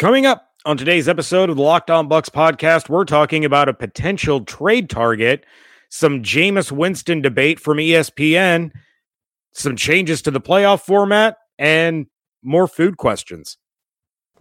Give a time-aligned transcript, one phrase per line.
[0.00, 3.72] Coming up on today's episode of the Locked On Bucs podcast, we're talking about a
[3.72, 5.46] potential trade target,
[5.88, 8.72] some Jameis Winston debate from ESPN,
[9.52, 12.06] some changes to the playoff format, and
[12.42, 13.56] more food questions.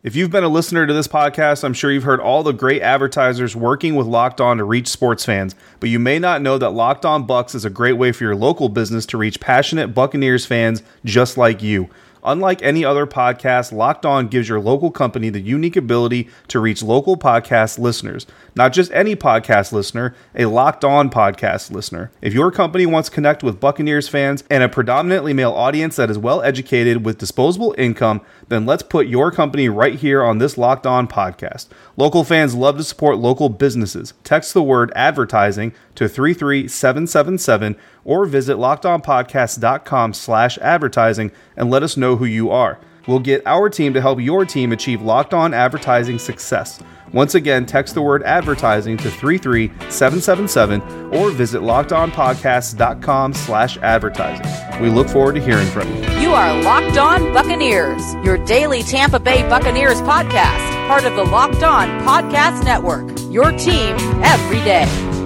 [0.02, 2.82] If you've been a listener to this podcast, I'm sure you've heard all the great
[2.82, 6.72] advertisers working with Locked On to reach sports fans, but you may not know that
[6.72, 10.48] Locked On Bucs is a great way for your local business to reach passionate Buccaneers
[10.48, 11.92] fans just like you.
[12.24, 16.82] Unlike any other podcast, Locked On gives your local company the unique ability to reach
[16.82, 18.26] local podcast listeners.
[18.56, 22.12] Not just any podcast listener, a Locked On podcast listener.
[22.22, 26.10] If your company wants to connect with Buccaneers fans and a predominantly male audience that
[26.10, 30.58] is well educated with disposable income, then let's put your company right here on this
[30.58, 31.68] Locked On podcast.
[31.98, 34.14] Local fans love to support local businesses.
[34.24, 42.16] Text the word advertising to 33777 or visit lockedonpodcast.com slash advertising and let us know
[42.16, 42.80] who you are.
[43.08, 46.82] We'll get our team to help your team achieve locked on advertising success.
[47.12, 50.82] Once again, text the word advertising to 33777
[51.14, 54.82] or visit lockedonpodcast.com slash advertising.
[54.82, 56.02] We look forward to hearing from you.
[56.20, 61.62] You are Locked On Buccaneers, your daily Tampa Bay Buccaneers podcast, part of the Locked
[61.62, 63.12] On Podcast Network.
[63.32, 65.23] Your team every day.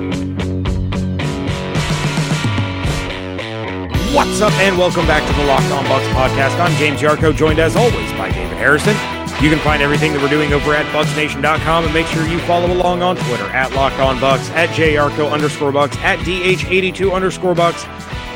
[4.18, 6.60] What's up, and welcome back to the Locked On Bucs podcast.
[6.60, 8.96] I'm James Yarcho, joined as always by David Harrison.
[9.44, 12.66] You can find everything that we're doing over at BucsNation.com and make sure you follow
[12.73, 17.86] along on Twitter at Locked On Bucs, at JYarcho underscore Bucs, at DH82 underscore Bucs,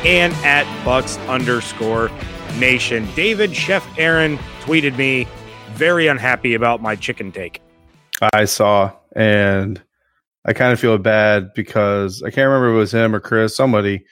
[0.06, 2.12] and at Bucs underscore
[2.60, 3.08] Nation.
[3.16, 5.28] David Chef Aaron tweeted me
[5.72, 7.60] very unhappy about my chicken take.
[8.36, 9.82] I saw, and
[10.46, 13.56] I kind of feel bad because I can't remember if it was him or Chris,
[13.56, 14.06] somebody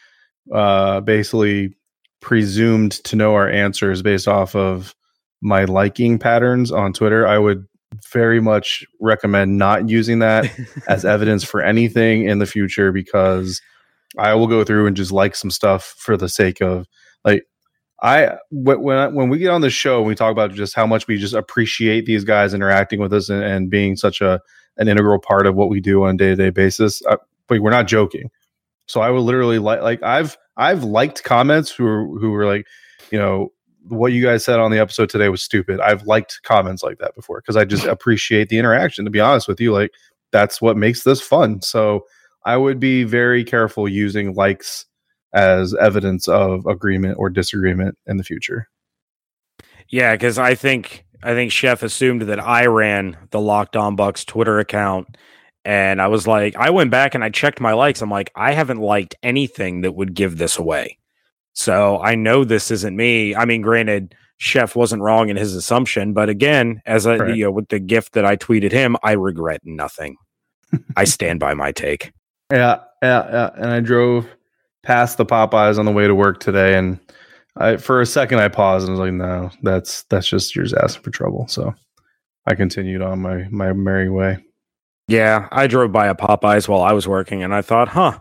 [0.53, 1.75] uh, basically
[2.21, 4.95] presumed to know our answers based off of
[5.41, 7.25] my liking patterns on Twitter.
[7.27, 7.65] I would
[8.11, 10.49] very much recommend not using that
[10.87, 13.61] as evidence for anything in the future because
[14.17, 16.87] I will go through and just like some stuff for the sake of
[17.23, 17.45] like
[18.01, 21.07] I when I, when we get on the show we talk about just how much
[21.07, 24.39] we just appreciate these guys interacting with us and, and being such a
[24.77, 27.05] an integral part of what we do on a day to day basis.
[27.05, 28.31] Uh, but we're not joking.
[28.89, 32.65] So I would literally like like I've I've liked comments who are, who were like,
[33.11, 33.51] you know,
[33.87, 35.79] what you guys said on the episode today was stupid.
[35.79, 39.05] I've liked comments like that before because I just appreciate the interaction.
[39.05, 39.91] To be honest with you, like
[40.31, 41.61] that's what makes this fun.
[41.61, 42.05] So
[42.45, 44.85] I would be very careful using likes
[45.33, 48.67] as evidence of agreement or disagreement in the future.
[49.87, 54.25] Yeah, because I think I think Chef assumed that I ran the Locked On Bucs
[54.25, 55.15] Twitter account
[55.65, 58.01] and I was like, I went back and I checked my likes.
[58.01, 60.97] I'm like, I haven't liked anything that would give this away.
[61.53, 63.35] So I know this isn't me.
[63.35, 67.35] I mean, granted, Chef wasn't wrong in his assumption, but again, as a right.
[67.35, 70.15] you know, with the gift that I tweeted him, I regret nothing.
[70.95, 72.13] I stand by my take.
[72.51, 73.49] Yeah, yeah, yeah.
[73.55, 74.27] And I drove
[74.83, 76.99] past the Popeyes on the way to work today, and
[77.57, 81.03] I for a second I paused and was like, "No, that's that's just yours asking
[81.03, 81.75] for trouble." So
[82.47, 84.37] I continued on my my merry way.
[85.09, 88.19] Yeah, I drove by a Popeyes while I was working and I thought, huh,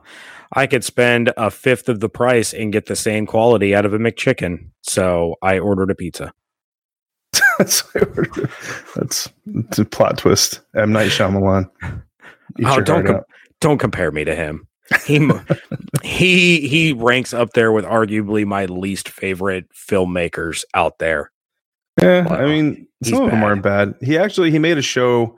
[0.55, 3.93] I could spend a fifth of the price and get the same quality out of
[3.93, 4.71] a McChicken.
[4.83, 6.33] So I ordered a pizza.
[7.59, 7.83] that's,
[8.97, 10.61] that's, that's a plot twist.
[10.75, 10.91] M.
[10.91, 11.71] Night Shyamalan.
[12.65, 13.25] oh, don't com-
[13.61, 14.67] don't compare me to him.
[15.05, 15.31] He
[16.03, 21.33] he he ranks up there with arguably my least favorite filmmakers out there.
[22.01, 23.95] Yeah, I mean, some of them aren't bad.
[24.01, 25.37] He actually he made a show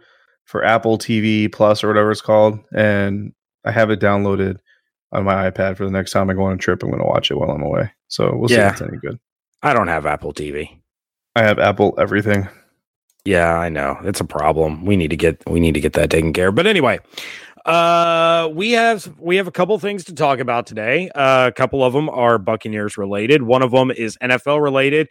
[0.51, 3.33] for Apple TV Plus or whatever it's called, and
[3.65, 4.57] I have it downloaded
[5.13, 6.83] on my iPad for the next time I go on a trip.
[6.83, 7.93] I'm going to watch it while I'm away.
[8.09, 8.57] So we'll yeah.
[8.57, 9.19] see if it's any good.
[9.63, 10.77] I don't have Apple TV.
[11.37, 12.49] I have Apple everything.
[13.25, 13.99] Yeah, I know.
[14.03, 14.85] It's a problem.
[14.85, 16.57] We need to get we need to get that taken care of.
[16.57, 16.99] But anyway,
[17.65, 21.11] uh we have we have a couple things to talk about today.
[21.15, 23.43] Uh, a couple of them are Buccaneers related.
[23.43, 25.09] One of them is NFL related.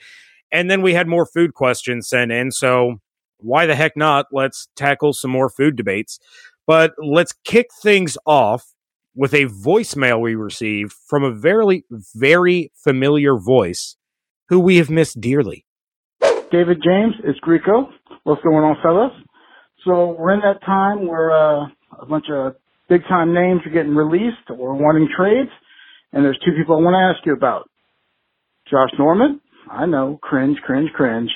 [0.51, 2.51] And then we had more food questions sent in.
[2.51, 2.99] So
[3.39, 4.27] why the heck not?
[4.31, 6.19] Let's tackle some more food debates.
[6.67, 8.73] But let's kick things off
[9.15, 11.83] with a voicemail we received from a very,
[12.15, 13.95] very familiar voice
[14.49, 15.65] who we have missed dearly.
[16.51, 17.89] David James, it's Greco.
[18.23, 19.11] What's going on, fellas?
[19.85, 21.67] So we're in that time where uh,
[21.99, 22.55] a bunch of
[22.87, 25.49] big time names are getting released or wanting trades,
[26.11, 27.69] and there's two people I want to ask you about.
[28.69, 29.41] Josh Norman,
[29.71, 31.31] I know, cringe, cringe, cringe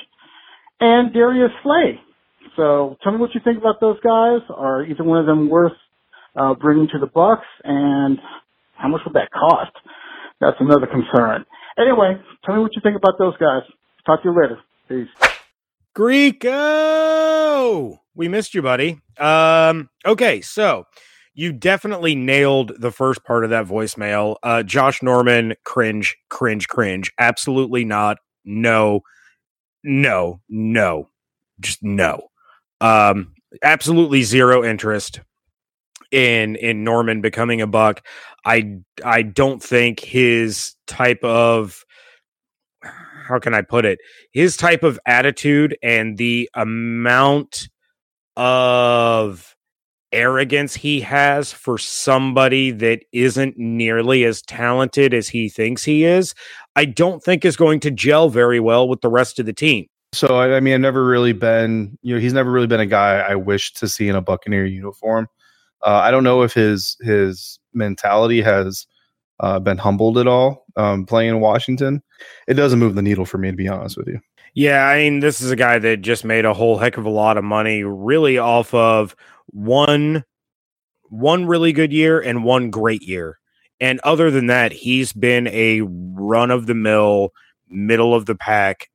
[0.79, 1.99] and Darius Slay.
[2.55, 4.41] So tell me what you think about those guys.
[4.49, 5.73] Are either one of them worth
[6.35, 7.41] uh, bringing to the Bucs?
[7.63, 8.19] and
[8.75, 9.71] how much would that cost?
[10.41, 11.45] That's another concern.
[11.77, 13.61] Anyway, tell me what you think about those guys.
[14.05, 14.59] Talk to you later.
[14.89, 15.07] Peace.
[15.93, 16.51] Greco,
[18.15, 18.99] we missed you, buddy.
[19.17, 20.85] Um, okay, so
[21.33, 24.35] you definitely nailed the first part of that voicemail.
[24.43, 27.11] Uh, Josh Norman, cringe, cringe, cringe.
[27.17, 28.17] Absolutely not.
[28.43, 29.01] No,
[29.83, 31.09] no, no,
[31.59, 32.29] just no.
[32.81, 35.21] Um, absolutely zero interest
[36.11, 38.05] in in Norman becoming a buck.
[38.45, 41.83] I I don't think his type of
[42.83, 43.99] how can I put it?
[44.31, 47.69] His type of attitude and the amount
[48.35, 49.55] of
[50.11, 56.35] arrogance he has for somebody that isn't nearly as talented as he thinks he is,
[56.75, 59.87] I don't think is going to gel very well with the rest of the team.
[60.13, 63.19] So I mean, I've never really been, you know, he's never really been a guy
[63.19, 65.27] I wish to see in a Buccaneer uniform.
[65.85, 68.85] Uh, I don't know if his his mentality has
[69.39, 72.01] uh, been humbled at all um, playing in Washington.
[72.47, 74.19] It doesn't move the needle for me, to be honest with you.
[74.53, 77.09] Yeah, I mean, this is a guy that just made a whole heck of a
[77.09, 79.15] lot of money, really off of
[79.47, 80.23] one
[81.09, 83.39] one really good year and one great year.
[83.83, 87.33] And other than that, he's been a run of the mill,
[87.67, 88.89] middle of the pack,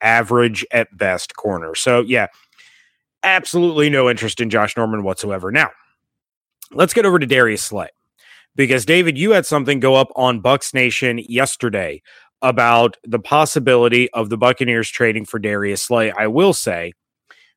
[0.00, 1.76] average at best corner.
[1.76, 2.26] So yeah,
[3.22, 5.52] absolutely no interest in Josh Norman whatsoever.
[5.52, 5.70] Now,
[6.72, 7.86] let's get over to Darius Slay
[8.56, 12.02] because David, you had something go up on Bucs Nation yesterday
[12.42, 16.10] about the possibility of the Buccaneers trading for Darius Slay.
[16.10, 16.94] I will say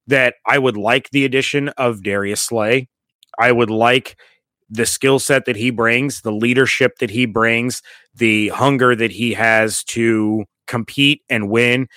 [0.05, 2.89] that I would like the addition of Darius Slay.
[3.39, 4.17] I would like
[4.69, 7.81] the skill set that he brings, the leadership that he brings,
[8.15, 11.87] the hunger that he has to compete and win,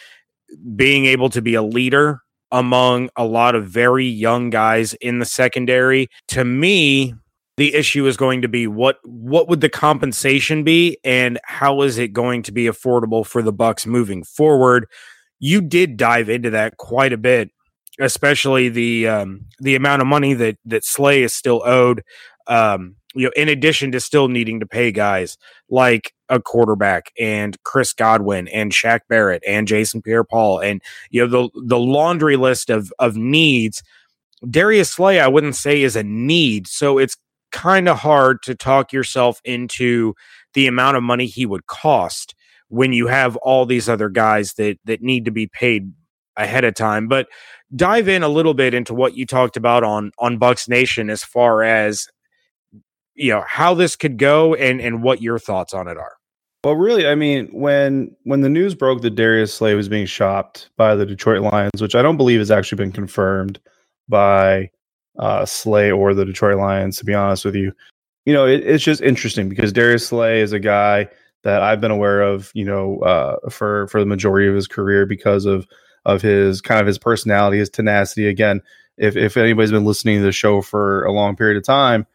[0.75, 2.21] being able to be a leader
[2.51, 6.09] among a lot of very young guys in the secondary.
[6.29, 7.15] To me,
[7.57, 11.99] the issue is going to be what what would the compensation be and how is
[11.99, 14.87] it going to be affordable for the Bucs moving forward
[15.39, 17.51] you did dive into that quite a bit
[18.01, 22.03] especially the um, the amount of money that that slay is still owed
[22.47, 25.37] um, you know in addition to still needing to pay guys
[25.69, 31.29] like a quarterback and Chris Godwin and Shaq Barrett and Jason Pierre-Paul and you know
[31.29, 33.83] the the laundry list of of needs
[34.49, 36.67] Darius Slay I wouldn't say is a need.
[36.67, 37.17] So it's
[37.53, 40.15] kind of hard to talk yourself into
[40.55, 42.35] the amount of money he would cost
[42.69, 45.93] when you have all these other guys that that need to be paid
[46.37, 47.09] ahead of time.
[47.09, 47.29] But
[47.75, 51.23] dive in a little bit into what you talked about on on Bucs nation as
[51.23, 52.09] far as
[53.15, 56.13] you know how this could go and and what your thoughts on it are
[56.65, 60.71] well really i mean when when the news broke that darius slay was being shopped
[60.77, 63.61] by the detroit lions which i don't believe has actually been confirmed
[64.09, 64.71] by
[65.19, 67.73] uh, Slay or the Detroit Lions, to be honest with you.
[68.25, 71.09] You know, it, it's just interesting because Darius Slay is a guy
[71.43, 75.07] that I've been aware of, you know, uh, for for the majority of his career
[75.07, 75.67] because of
[76.05, 78.29] of his kind of his personality, his tenacity.
[78.29, 78.63] Again,
[78.97, 82.07] if if anybody's been listening to the show for a long period of time,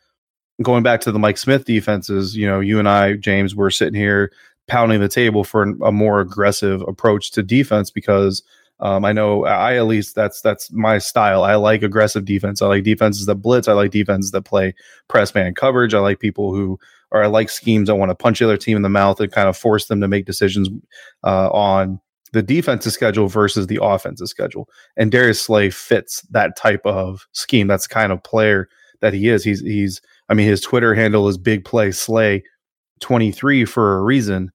[0.62, 4.00] going back to the Mike Smith defenses, you know, you and I, James, were sitting
[4.00, 4.32] here
[4.68, 8.44] pounding the table for a more aggressive approach to defense because
[8.80, 11.44] um, I know I at least that's that's my style.
[11.44, 12.62] I like aggressive defense.
[12.62, 13.68] I like defenses that blitz.
[13.68, 14.76] I like defenses that play
[15.08, 15.94] press man coverage.
[15.94, 16.80] I like people who
[17.12, 19.32] or I like schemes that want to punch the other team in the mouth and
[19.32, 20.70] kind of force them to make decisions
[21.24, 22.00] uh, on
[22.34, 24.70] the defensive schedule versus the offensive schedule.
[24.98, 27.68] And Darius Slay fits that type of scheme.
[27.68, 28.68] That's kind of player
[29.00, 29.44] that he is.
[29.44, 32.44] He's he's I mean his Twitter handle is Big Play Slay
[33.00, 34.52] 23 for a reason.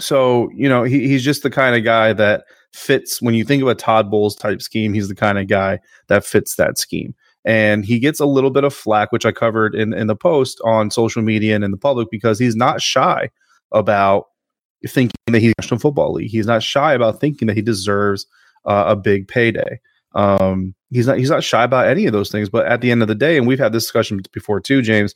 [0.00, 3.62] So, you know, he, he's just the kind of guy that fits when you think
[3.62, 7.14] of a Todd Bowles type scheme, he's the kind of guy that fits that scheme.
[7.44, 10.60] And he gets a little bit of flack, which I covered in, in the post
[10.64, 13.30] on social media and in the public, because he's not shy
[13.72, 14.26] about
[14.86, 16.30] thinking that he's National Football League.
[16.30, 18.26] He's not shy about thinking that he deserves
[18.66, 19.80] uh, a big payday.
[20.14, 22.48] Um, he's not he's not shy about any of those things.
[22.48, 25.14] But at the end of the day, and we've had this discussion before too, James,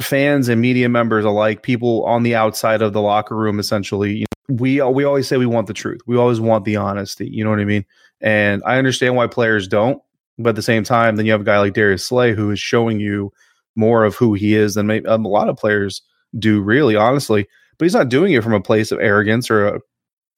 [0.00, 4.26] fans and media members alike, people on the outside of the locker room, essentially, you
[4.48, 6.00] know, we we always say we want the truth.
[6.06, 7.28] We always want the honesty.
[7.28, 7.84] You know what I mean?
[8.20, 10.02] And I understand why players don't,
[10.38, 12.58] but at the same time, then you have a guy like Darius Slay who is
[12.58, 13.32] showing you
[13.76, 16.02] more of who he is than maybe um, a lot of players
[16.38, 16.60] do.
[16.60, 17.46] Really, honestly,
[17.78, 19.80] but he's not doing it from a place of arrogance or a,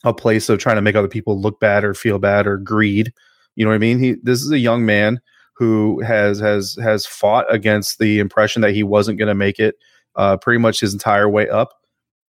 [0.05, 3.13] a place of trying to make other people look bad or feel bad or greed.
[3.57, 3.99] You know what I mean?
[3.99, 5.21] He this is a young man
[5.57, 9.77] who has has has fought against the impression that he wasn't going to make it
[10.17, 11.75] uh, pretty much his entire way up,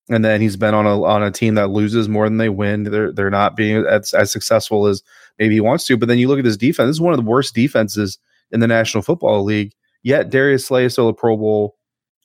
[0.09, 2.83] and then he's been on a on a team that loses more than they win.
[2.83, 5.01] They're they're not being as, as successful as
[5.39, 5.97] maybe he wants to.
[5.97, 6.87] But then you look at this defense.
[6.89, 8.17] This is one of the worst defenses
[8.51, 9.73] in the National Football League.
[10.03, 11.77] Yet Darius Slay is still a Pro Bowl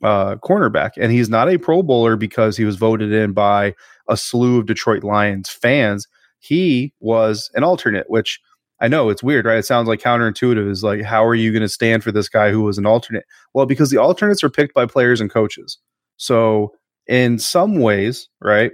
[0.02, 3.74] uh, cornerback, and he's not a Pro Bowler because he was voted in by
[4.08, 6.08] a slew of Detroit Lions fans.
[6.38, 8.40] He was an alternate, which
[8.80, 9.58] I know it's weird, right?
[9.58, 10.70] It sounds like counterintuitive.
[10.70, 13.24] Is like, how are you going to stand for this guy who was an alternate?
[13.54, 15.78] Well, because the alternates are picked by players and coaches.
[16.18, 16.74] So,
[17.06, 18.72] in some ways, right,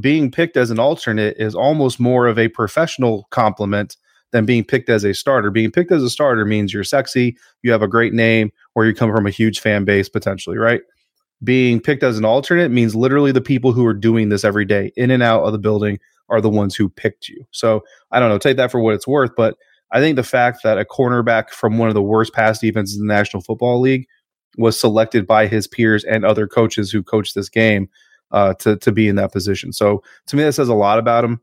[0.00, 3.96] being picked as an alternate is almost more of a professional compliment
[4.30, 5.50] than being picked as a starter.
[5.50, 8.94] Being picked as a starter means you're sexy, you have a great name, or you
[8.94, 10.80] come from a huge fan base potentially, right?
[11.44, 14.92] Being picked as an alternate means literally the people who are doing this every day,
[14.96, 15.98] in and out of the building,
[16.32, 17.44] are the ones who picked you.
[17.52, 19.30] So I don't know, take that for what it's worth.
[19.36, 19.56] But
[19.92, 23.06] I think the fact that a cornerback from one of the worst pass defenses in
[23.06, 24.06] the National Football League
[24.56, 27.88] was selected by his peers and other coaches who coached this game
[28.32, 29.72] uh, to to be in that position.
[29.72, 31.40] So to me, that says a lot about him.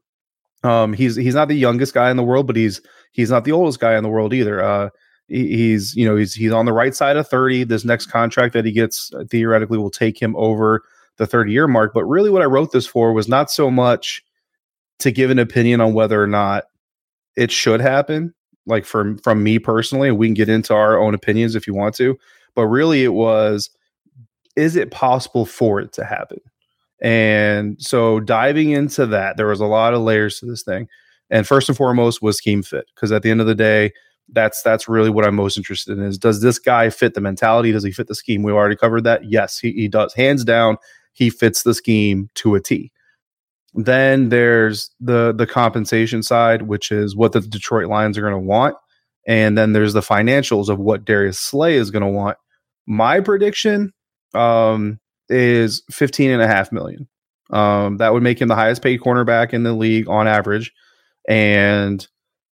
[0.63, 2.81] Um, he's he's not the youngest guy in the world, but he's
[3.11, 4.61] he's not the oldest guy in the world either.
[4.61, 4.89] Uh,
[5.27, 7.63] he, he's you know he's he's on the right side of thirty.
[7.63, 10.83] This next contract that he gets uh, theoretically will take him over
[11.17, 11.93] the thirty year mark.
[11.93, 14.23] But really, what I wrote this for was not so much
[14.99, 16.65] to give an opinion on whether or not
[17.35, 18.33] it should happen,
[18.65, 21.95] like from from me personally, we can get into our own opinions if you want
[21.95, 22.17] to.
[22.55, 23.69] But really, it was
[24.55, 26.39] is it possible for it to happen?
[27.01, 30.87] And so diving into that, there was a lot of layers to this thing.
[31.29, 32.85] And first and foremost was scheme fit.
[32.93, 33.93] Because at the end of the day,
[34.31, 37.71] that's that's really what I'm most interested in is does this guy fit the mentality?
[37.71, 38.43] Does he fit the scheme?
[38.43, 39.25] We already covered that.
[39.25, 40.13] Yes, he, he does.
[40.13, 40.77] Hands down,
[41.13, 42.91] he fits the scheme to a T.
[43.73, 48.39] Then there's the the compensation side, which is what the Detroit Lions are going to
[48.39, 48.75] want.
[49.27, 52.37] And then there's the financials of what Darius Slay is going to want.
[52.87, 53.93] My prediction,
[54.33, 54.99] um,
[55.29, 57.07] is 15 and a half million.
[57.51, 60.71] Um, that would make him the highest paid cornerback in the league on average.
[61.27, 62.05] And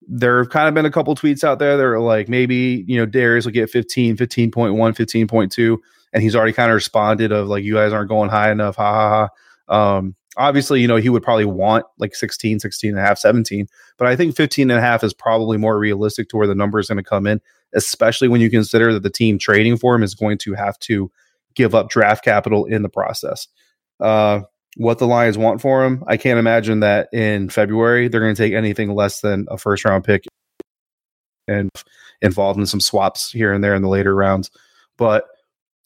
[0.08, 2.98] there have kind of been a couple tweets out there that are like maybe, you
[2.98, 5.78] know, Darius will get 15, 15.1, 15.2.
[6.14, 8.76] And he's already kind of responded of like, you guys aren't going high enough.
[8.76, 9.30] Ha ha
[9.70, 9.98] ha.
[9.98, 13.68] Um, obviously, you know, he would probably want like 16, 16 and a half, 17.
[13.98, 16.80] But I think 15 and a half is probably more realistic to where the number
[16.80, 17.42] is going to come in,
[17.74, 21.12] especially when you consider that the team trading for him is going to have to
[21.56, 23.48] give up draft capital in the process.
[24.00, 24.42] Uh,
[24.77, 28.42] what the Lions want for him, I can't imagine that in February they're going to
[28.42, 30.25] take anything less than a first round pick
[31.48, 31.70] and
[32.22, 34.51] involved in some swaps here and there in the later rounds.
[34.98, 35.25] But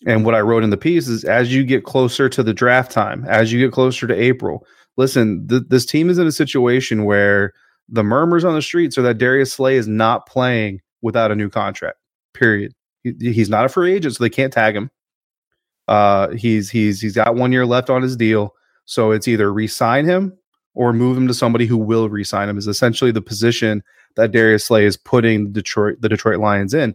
[0.06, 2.92] and what I wrote in the piece is as you get closer to the draft
[2.92, 4.66] time, as you get closer to April,
[4.98, 7.54] listen, th- this team is in a situation where
[7.90, 11.50] the murmurs on the streets are that Darius Slay is not playing without a new
[11.50, 11.98] contract.
[12.34, 12.74] Period.
[13.04, 14.90] He, he's not a free agent, so they can't tag him.
[15.88, 18.54] Uh, he's he's he's got one year left on his deal,
[18.86, 20.38] so it's either re-sign him
[20.76, 22.58] or move him to somebody who will re-sign him.
[22.58, 23.82] Is essentially the position
[24.16, 26.94] that Darius Slay is putting Detroit the Detroit Lions in,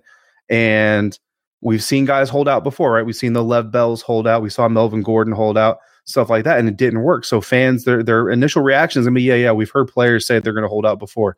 [0.49, 1.19] and
[1.65, 3.05] we've seen guys hold out before, right?
[3.05, 4.43] We've seen the Le'Veon Bells hold out.
[4.43, 7.25] We saw Melvin Gordon hold out, stuff like that, and it didn't work.
[7.25, 9.53] So fans, their their initial reaction is gonna be, yeah, yeah.
[9.53, 11.37] We've heard players say they're gonna hold out before.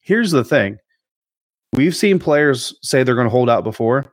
[0.00, 0.78] Here's the thing:
[1.72, 4.06] we've seen players say they're gonna hold out before,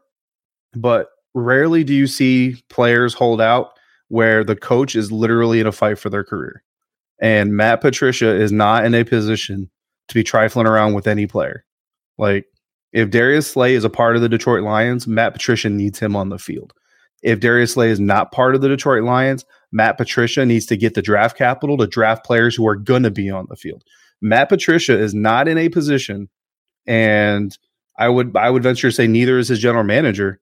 [0.74, 3.74] but rarely do you see players hold out
[4.12, 6.62] where the coach is literally in a fight for their career.
[7.22, 9.70] And Matt Patricia is not in a position
[10.10, 11.64] to be trifling around with any player.
[12.18, 12.46] Like,
[12.94, 16.30] if Darius Slay is a part of the Detroit Lions, Matt Patricia needs him on
[16.30, 16.74] the field.
[17.24, 20.96] If Darius Slay is not part of the Detroit Lions, Matt Patricia needs to get
[20.96, 23.84] the draft capital to draft players who are going to be on the field.
[24.22, 26.30] Matt Patricia is not in a position,
[26.86, 27.58] and
[27.98, 30.40] I would I would venture to say neither is his general manager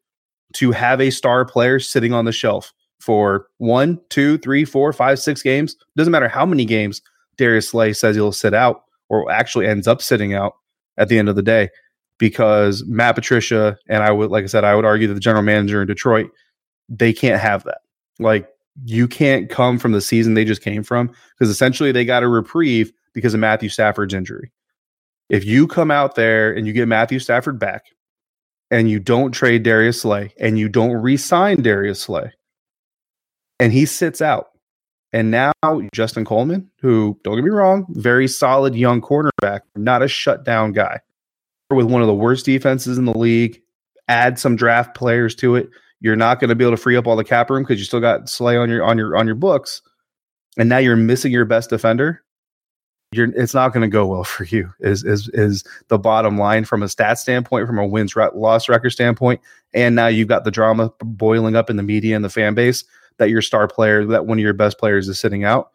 [0.55, 5.19] to have a star player sitting on the shelf for one, two, three, four, five,
[5.19, 5.75] six games.
[5.95, 7.01] Doesn't matter how many games
[7.37, 10.53] Darius Slay says he'll sit out or actually ends up sitting out
[10.97, 11.69] at the end of the day
[12.19, 15.41] because Matt Patricia and I would, like I said, I would argue that the general
[15.41, 16.29] manager in Detroit,
[16.87, 17.79] they can't have that.
[18.19, 18.47] Like
[18.85, 22.27] you can't come from the season they just came from because essentially they got a
[22.27, 24.51] reprieve because of Matthew Stafford's injury.
[25.29, 27.85] If you come out there and you get Matthew Stafford back
[28.69, 32.31] and you don't trade Darius Slay and you don't re-sign Darius Slay,
[33.59, 34.47] and he sits out.
[35.11, 35.51] And now
[35.93, 40.99] Justin Coleman, who don't get me wrong, very solid young cornerback, not a shutdown guy,
[41.71, 43.61] with one of the worst defenses in the league.
[44.07, 45.69] Add some draft players to it.
[46.01, 47.85] You're not going to be able to free up all the cap room because you
[47.85, 49.81] still got Slay on your on your on your books,
[50.57, 52.23] and now you're missing your best defender
[53.11, 56.65] you're it's not going to go well for you is is is the bottom line
[56.65, 59.41] from a stat standpoint from a wins loss record standpoint
[59.73, 62.83] and now you've got the drama boiling up in the media and the fan base
[63.17, 65.71] that your star player that one of your best players is sitting out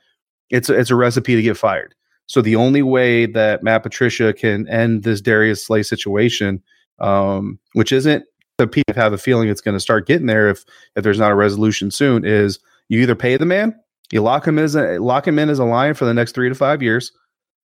[0.51, 1.95] it's a, it's a recipe to get fired
[2.27, 6.63] so the only way that Matt Patricia can end this Darius Slay situation
[6.99, 8.25] um, which isn't
[8.59, 10.65] the people have a feeling it's going to start getting there if
[10.97, 13.75] if there's not a resolution soon is you either pay the man
[14.13, 16.49] you lock him as a lock him in as a lion for the next 3
[16.49, 17.13] to 5 years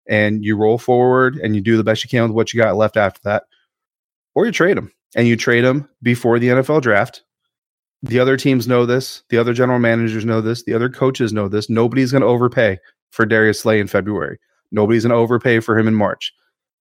[0.10, 2.76] and you roll forward and you do the best you can with what you got
[2.76, 3.44] left after that,
[4.34, 7.24] or you trade him and you trade him before the NFL draft.
[8.02, 9.24] The other teams know this.
[9.30, 10.64] The other general managers know this.
[10.64, 11.70] The other coaches know this.
[11.70, 12.80] Nobody's going to overpay
[13.12, 14.40] for Darius Slay in February.
[14.72, 16.34] Nobody's going to overpay for him in March.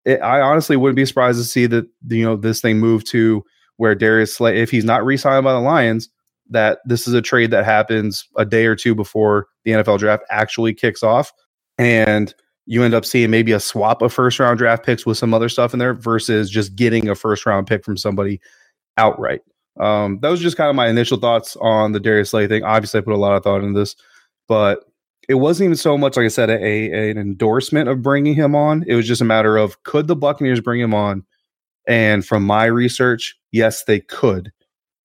[0.05, 3.45] It, I honestly wouldn't be surprised to see that you know this thing move to
[3.77, 6.09] where Darius Slay, if he's not re-signed by the Lions,
[6.51, 10.25] that this is a trade that happens a day or two before the NFL draft
[10.31, 11.33] actually kicks off,
[11.77, 12.35] and
[12.67, 15.49] you end up seeing maybe a swap of first round draft picks with some other
[15.49, 18.41] stuff in there versus just getting a first round pick from somebody
[18.99, 19.41] outright.
[19.81, 22.65] Um, that was just kind of my initial thoughts on the Darius Slay thing.
[22.65, 23.95] Obviously, I put a lot of thought into this,
[24.49, 24.85] but
[25.29, 28.57] it wasn't even so much, like I said, a, a, an endorsement of bringing him
[28.57, 28.83] on.
[28.87, 31.25] It was just a matter of could the Buccaneers bring him on?
[31.87, 34.53] And from my research, yes, they could.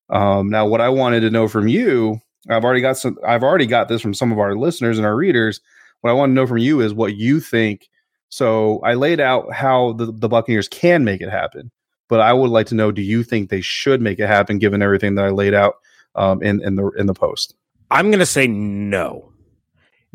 [0.10, 3.18] Um, now, what I wanted to know from you, I've already got some.
[3.26, 5.60] I've already got this from some of our listeners and our readers.
[6.02, 7.90] What I want to know from you is what you think.
[8.30, 11.72] So I laid out how the, the Buccaneers can make it happen,
[12.10, 14.82] but I would like to know: Do you think they should make it happen, given
[14.82, 15.76] everything that I laid out
[16.16, 17.56] um, in in the in the post?
[17.92, 19.33] I'm going to say no.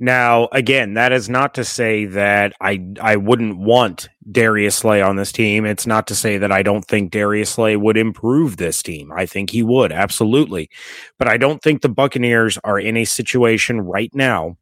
[0.01, 5.17] Now, again, that is not to say that I I wouldn't want Darius Slay on
[5.17, 5.67] this team.
[5.67, 9.11] It's not to say that I don't think Darius Slay would improve this team.
[9.13, 10.71] I think he would, absolutely.
[11.19, 14.57] But I don't think the Buccaneers are in a situation right now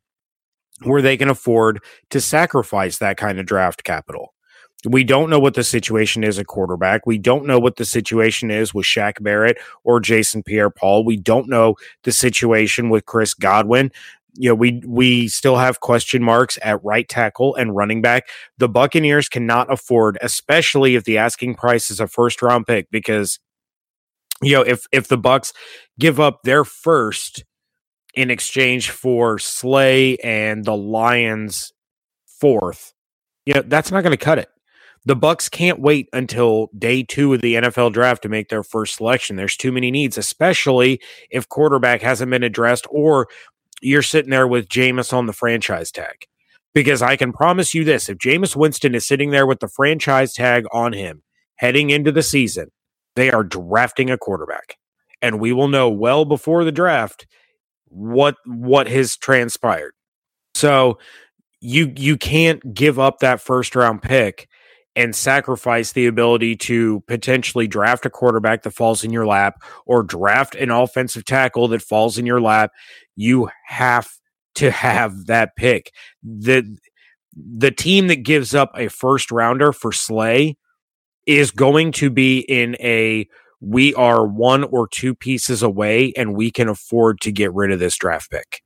[0.82, 4.32] where they can afford to sacrifice that kind of draft capital.
[4.84, 7.06] We don't know what the situation is at quarterback.
[7.06, 11.04] We don't know what the situation is with Shaq Barrett or Jason Pierre Paul.
[11.04, 13.90] We don't know the situation with Chris Godwin
[14.38, 18.28] you know, we we still have question marks at right tackle and running back.
[18.58, 23.38] The Buccaneers cannot afford, especially if the asking price is a first round pick, because
[24.42, 25.52] you know if if the Bucs
[25.98, 27.44] give up their first
[28.14, 31.72] in exchange for Slay and the Lions
[32.26, 32.92] fourth,
[33.44, 34.48] you know that's not going to cut it.
[35.06, 38.96] The Bucs can't wait until day two of the NFL draft to make their first
[38.96, 39.36] selection.
[39.36, 41.00] There's too many needs, especially
[41.30, 43.28] if quarterback hasn't been addressed or
[43.86, 46.26] you're sitting there with Jameis on the franchise tag.
[46.74, 50.34] Because I can promise you this if Jameis Winston is sitting there with the franchise
[50.34, 51.22] tag on him
[51.56, 52.70] heading into the season,
[53.14, 54.76] they are drafting a quarterback.
[55.22, 57.26] And we will know well before the draft
[57.86, 59.92] what what has transpired.
[60.54, 60.98] So
[61.60, 64.48] you you can't give up that first round pick
[64.96, 70.02] and sacrifice the ability to potentially draft a quarterback that falls in your lap or
[70.02, 72.72] draft an offensive tackle that falls in your lap
[73.16, 74.08] you have
[74.56, 75.92] to have that pick.
[76.22, 76.78] The
[77.36, 80.56] the team that gives up a first rounder for Slay
[81.26, 83.28] is going to be in a
[83.60, 87.78] we are one or two pieces away and we can afford to get rid of
[87.78, 88.62] this draft pick.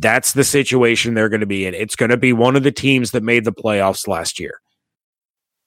[0.00, 1.74] That's the situation they're going to be in.
[1.74, 4.60] It's going to be one of the teams that made the playoffs last year.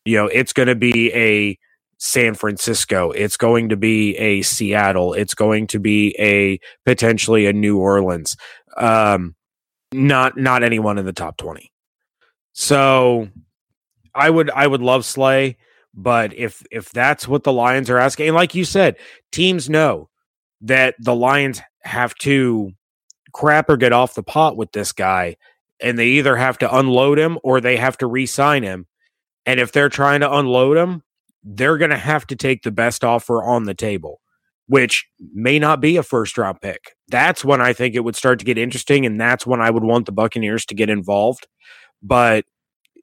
[0.06, 1.58] You know, it's going to be a
[1.98, 3.12] San Francisco.
[3.12, 5.14] It's going to be a Seattle.
[5.14, 8.38] It's going to be a potentially a New Orleans.
[8.78, 9.36] Um,
[9.92, 11.72] not not anyone in the top twenty.
[12.54, 13.30] So
[14.14, 15.58] I would I would love Slay,
[15.94, 18.98] but if if that's what the Lions are asking, and like you said,
[19.32, 20.10] teams know
[20.62, 22.72] that the Lions have to
[23.34, 25.38] crap or get off the pot with this guy,
[25.80, 28.88] and they either have to unload him or they have to re-sign him.
[29.46, 31.04] And if they're trying to unload him,
[31.48, 34.20] they're going to have to take the best offer on the table,
[34.68, 36.96] which may not be a first round pick.
[37.08, 39.06] That's when I think it would start to get interesting.
[39.06, 41.48] And that's when I would want the Buccaneers to get involved.
[42.04, 42.46] But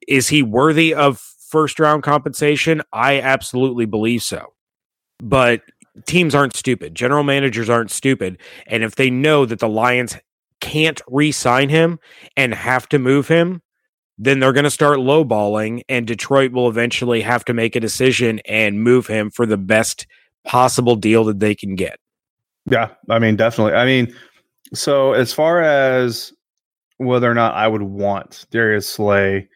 [0.07, 2.83] is he worthy of first round compensation?
[2.93, 4.53] I absolutely believe so.
[5.23, 5.61] But
[6.05, 6.93] teams aren't stupid.
[6.93, 8.37] General managers aren't stupid.
[8.67, 10.17] And if they know that the Lions
[10.61, 11.99] can't re sign him
[12.37, 13.61] and have to move him,
[14.17, 18.39] then they're going to start lowballing, and Detroit will eventually have to make a decision
[18.45, 20.07] and move him for the best
[20.45, 21.99] possible deal that they can get.
[22.69, 23.73] Yeah, I mean, definitely.
[23.73, 24.15] I mean,
[24.73, 26.33] so as far as
[26.97, 29.49] whether or not I would want Darius Slay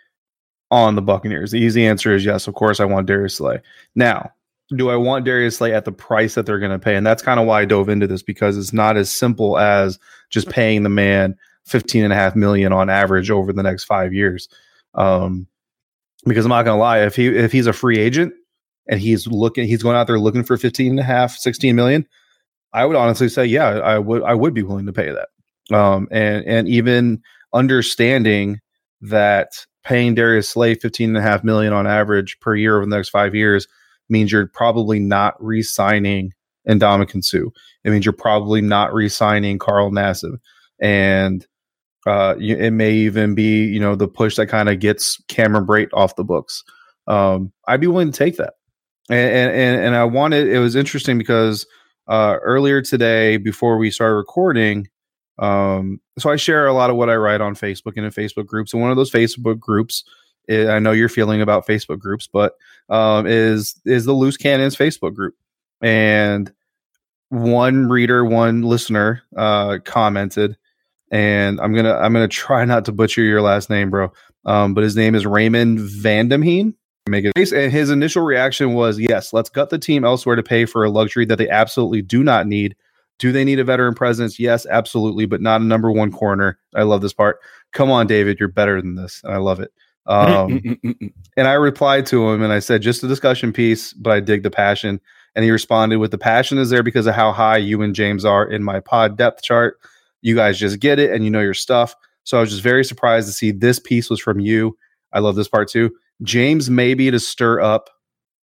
[0.71, 2.47] on the Buccaneers, the easy answer is yes.
[2.47, 3.59] Of course, I want Darius Slay.
[3.95, 4.31] Now,
[4.75, 6.95] do I want Darius Slay at the price that they're going to pay?
[6.95, 9.97] And that's kind of why I dove into this because it's not as simple as
[10.29, 11.35] just paying the man
[11.69, 14.49] 15 and a half million on average over the next five years.
[14.95, 15.47] Um,
[16.25, 18.33] because I'm not going to lie, if he, if he's a free agent
[18.87, 22.05] and he's looking, he's going out there looking for 15 and a half, 16 million,
[22.73, 25.75] I would honestly say, yeah, I would, I would be willing to pay that.
[25.75, 27.21] Um, and, and even
[27.53, 28.59] understanding
[29.01, 32.95] that paying Darius Slay 15 and a half million on average per year over the
[32.95, 33.67] next five years
[34.09, 36.33] means you're probably not re-signing
[36.67, 37.49] Ndamukong Suh.
[37.83, 40.37] It means you're probably not re-signing Carl Nassib.
[40.81, 41.45] And
[42.09, 45.89] Uh, it may even be you know the push that kind of gets Cameron Brate
[45.93, 46.63] off the books.
[47.07, 48.53] Um, I'd be willing to take that.
[49.09, 51.67] And and and I wanted it was interesting because
[52.07, 54.87] uh, earlier today before we started recording,
[55.37, 58.45] um, so I share a lot of what I write on Facebook and in Facebook
[58.45, 58.73] groups.
[58.73, 60.03] And one of those Facebook groups,
[60.47, 62.53] is, I know you're feeling about Facebook groups, but
[62.89, 65.35] um, is is the Loose Cannons Facebook group.
[65.81, 66.51] And
[67.29, 70.57] one reader, one listener uh, commented,
[71.11, 74.11] and I'm gonna I'm gonna try not to butcher your last name, bro.
[74.45, 76.73] Um, but his name is Raymond Vandemheen.
[77.07, 77.51] Make it.
[77.51, 80.89] And his initial reaction was, "Yes, let's gut the team elsewhere to pay for a
[80.89, 82.75] luxury that they absolutely do not need."
[83.19, 84.39] Do they need a veteran presence?
[84.39, 86.57] Yes, absolutely, but not a number one corner.
[86.73, 87.39] I love this part.
[87.73, 89.21] Come on, David, you're better than this.
[89.25, 89.73] And I love it.
[90.05, 90.61] Um,
[91.37, 94.43] and I replied to him and I said, just a discussion piece, but I dig
[94.43, 95.01] the passion.
[95.35, 98.25] And he responded with the passion is there because of how high you and James
[98.25, 99.77] are in my pod depth chart.
[100.21, 101.95] You guys just get it and you know your stuff.
[102.23, 104.77] So I was just very surprised to see this piece was from you.
[105.13, 105.91] I love this part too.
[106.21, 107.89] James maybe to stir up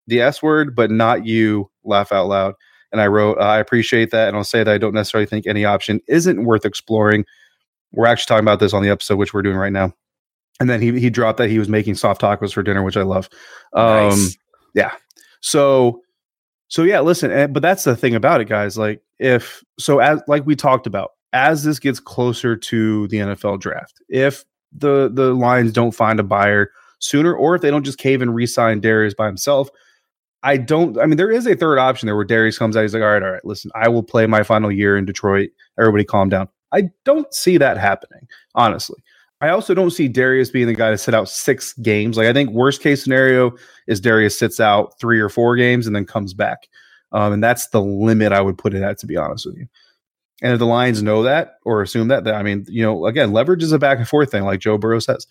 [0.08, 1.70] the S word, but not you.
[1.84, 2.56] Laugh out loud.
[2.92, 4.28] And I wrote, I appreciate that.
[4.28, 7.26] And I'll say that I don't necessarily think any option isn't worth exploring.
[7.92, 9.94] We're actually talking about this on the episode, which we're doing right now.
[10.60, 13.02] And then he, he dropped that he was making soft tacos for dinner, which I
[13.02, 13.30] love.
[13.74, 14.38] Um, nice.
[14.76, 14.92] Yeah.
[15.42, 16.02] So,
[16.68, 18.78] so yeah, listen, eh, but that's the thing about it, guys.
[18.78, 23.60] Like, if so, as like we talked about, as this gets closer to the NFL
[23.60, 27.98] draft, if the the Lions don't find a buyer sooner, or if they don't just
[27.98, 29.70] cave and re-sign Darius by himself,
[30.44, 30.98] I don't.
[31.00, 32.82] I mean, there is a third option there where Darius comes out.
[32.82, 35.50] He's like, all right, all right, listen, I will play my final year in Detroit.
[35.80, 36.48] Everybody, calm down.
[36.72, 39.02] I don't see that happening, honestly.
[39.42, 42.16] I also don't see Darius being the guy to sit out six games.
[42.16, 43.52] Like, I think worst case scenario
[43.88, 46.70] is Darius sits out three or four games and then comes back.
[47.12, 49.68] Um, and that's the limit I would put it at, to be honest with you.
[50.44, 53.32] And if the Lions know that or assume that, that I mean, you know, again,
[53.32, 55.26] leverage is a back and forth thing, like Joe Burrow says.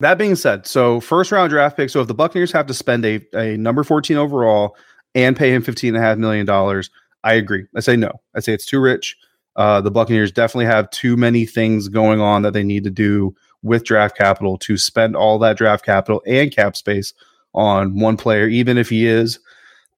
[0.00, 1.88] That being said, so first round draft pick.
[1.88, 4.76] So if the Buccaneers have to spend a, a number 14 overall
[5.14, 6.82] and pay him $15.5 million,
[7.24, 7.64] I agree.
[7.74, 8.10] I say no.
[8.34, 9.16] I say it's too rich.
[9.54, 13.34] Uh, the Buccaneers definitely have too many things going on that they need to do
[13.62, 17.14] with draft capital to spend all that draft capital and cap space
[17.54, 19.38] on one player, even if he is,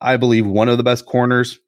[0.00, 1.59] I believe, one of the best corners.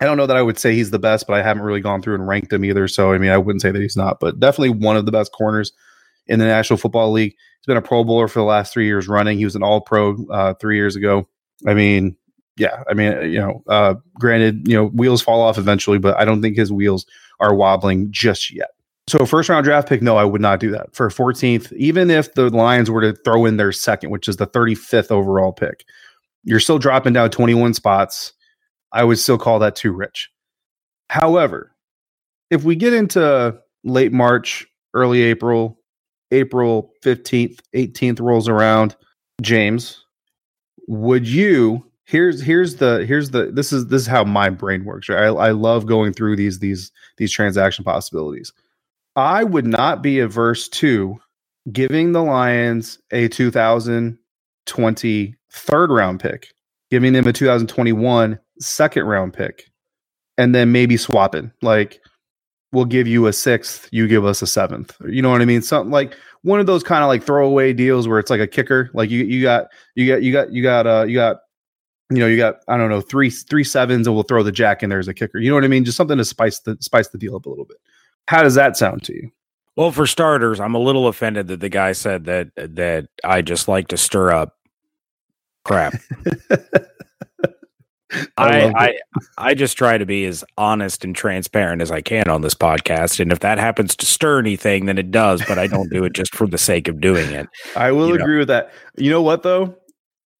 [0.00, 2.02] I don't know that I would say he's the best, but I haven't really gone
[2.02, 2.88] through and ranked him either.
[2.88, 5.32] So, I mean, I wouldn't say that he's not, but definitely one of the best
[5.32, 5.72] corners
[6.26, 7.32] in the National Football League.
[7.32, 9.38] He's been a Pro Bowler for the last three years running.
[9.38, 11.28] He was an All Pro uh, three years ago.
[11.66, 12.16] I mean,
[12.56, 16.24] yeah, I mean, you know, uh, granted, you know, wheels fall off eventually, but I
[16.24, 17.06] don't think his wheels
[17.40, 18.70] are wobbling just yet.
[19.06, 21.72] So, first round draft pick, no, I would not do that for 14th.
[21.74, 25.52] Even if the Lions were to throw in their second, which is the 35th overall
[25.52, 25.84] pick,
[26.44, 28.32] you're still dropping down 21 spots.
[28.94, 30.30] I would still call that too rich.
[31.10, 31.74] However,
[32.50, 35.78] if we get into late March, early April,
[36.30, 38.96] April 15th, 18th rolls around,
[39.42, 40.04] James,
[40.86, 45.08] would you here's here's the here's the this is this is how my brain works,
[45.08, 45.24] right?
[45.24, 48.52] I, I love going through these these these transaction possibilities.
[49.16, 51.18] I would not be averse to
[51.72, 56.53] giving the Lions a 2020 third round pick,
[56.94, 59.64] giving them a 2021 second round pick,
[60.38, 61.50] and then maybe swapping.
[61.60, 62.00] Like
[62.70, 64.94] we'll give you a sixth, you give us a seventh.
[65.04, 65.60] You know what I mean?
[65.60, 68.90] Something like one of those kind of like throwaway deals where it's like a kicker.
[68.94, 71.38] Like you you got you got you got you got uh you got
[72.10, 74.84] you know you got I don't know three three sevens and we'll throw the jack
[74.84, 75.38] in there as a kicker.
[75.38, 75.84] You know what I mean?
[75.84, 77.78] Just something to spice the spice the deal up a little bit.
[78.28, 79.32] How does that sound to you?
[79.74, 83.66] Well, for starters, I'm a little offended that the guy said that that I just
[83.66, 84.54] like to stir up
[85.64, 85.94] crap.
[88.36, 88.98] I, I,
[89.38, 93.18] I just try to be as honest and transparent as I can on this podcast,
[93.18, 95.42] and if that happens to stir anything, then it does.
[95.46, 97.48] But I don't do it just for the sake of doing it.
[97.76, 98.38] I will you agree know.
[98.40, 98.72] with that.
[98.96, 99.74] You know what though?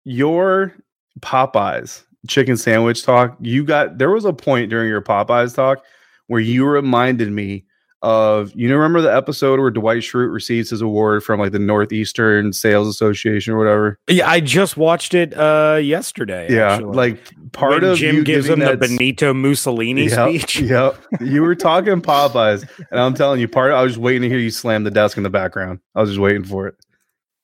[0.05, 0.75] Your
[1.21, 3.37] Popeyes chicken sandwich talk.
[3.41, 5.85] You got there was a point during your Popeyes talk
[6.27, 7.65] where you reminded me
[8.05, 11.59] of you know remember the episode where Dwight Schrute receives his award from like the
[11.59, 13.99] Northeastern Sales Association or whatever?
[14.09, 16.53] Yeah, I just watched it uh yesterday.
[16.53, 16.95] Yeah, actually.
[16.95, 20.61] like part when of Jim gives him the Benito Mussolini yep, speech.
[20.75, 24.29] Yep, you were talking Popeyes, and I'm telling you, part of, I was waiting to
[24.29, 25.81] hear you slam the desk in the background.
[25.95, 26.75] I was just waiting for it.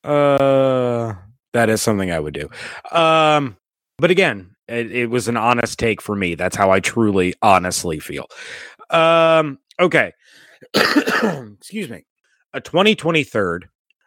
[0.05, 1.14] Uh,
[1.53, 2.49] that is something I would do.
[2.92, 3.57] Um,
[3.99, 6.35] but again, it, it was an honest take for me.
[6.35, 8.27] That's how I truly, honestly feel.
[8.90, 10.12] Um, okay.
[10.75, 12.05] excuse me,
[12.53, 13.61] a 2023,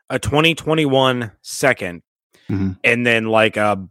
[0.10, 2.02] a 2021 2nd
[2.50, 2.72] mm-hmm.
[2.84, 3.88] and then like a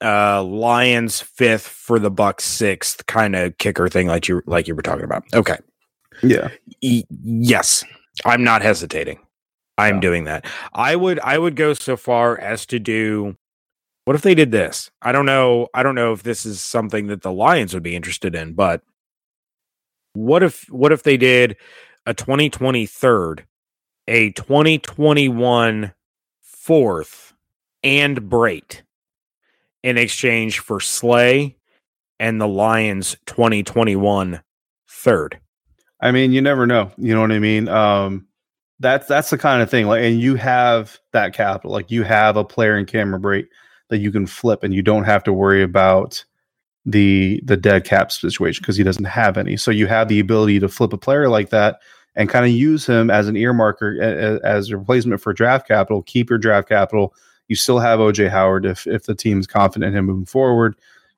[0.00, 4.74] uh Lions fifth for the Bucs sixth kind of kicker thing like you like you
[4.74, 5.24] were talking about.
[5.34, 5.56] Okay.
[6.22, 6.50] Yeah.
[6.80, 7.84] E- yes.
[8.24, 9.18] I'm not hesitating.
[9.78, 10.00] I'm Yeah.
[10.00, 10.46] doing that.
[10.72, 13.36] I would I would go so far as to do
[14.04, 14.90] what if they did this?
[15.00, 15.68] I don't know.
[15.72, 18.82] I don't know if this is something that the Lions would be interested in, but
[20.12, 21.56] what if what if they did
[22.06, 23.46] a 2020 third,
[24.08, 25.92] a 2021
[26.40, 27.34] fourth,
[27.82, 28.82] and Brate
[29.82, 31.56] in exchange for Slay
[32.18, 34.42] and the Lions 2021
[34.88, 35.38] third?
[36.00, 36.90] I mean, you never know.
[36.96, 37.68] You know what I mean?
[37.68, 38.26] Um,
[38.80, 39.86] that's that's the kind of thing.
[39.86, 41.70] Like, and you have that capital.
[41.70, 43.48] Like, you have a player in Cameron Brate
[43.88, 46.24] that you can flip, and you don't have to worry about
[46.86, 49.56] the the dead cap situation because he doesn't have any.
[49.56, 51.80] So you have the ability to flip a player like that
[52.16, 55.66] and kind of use him as an earmarker a- a- as a replacement for draft
[55.66, 56.02] capital.
[56.02, 57.14] Keep your draft capital.
[57.48, 60.74] You still have OJ Howard if if the team's confident in him moving forward.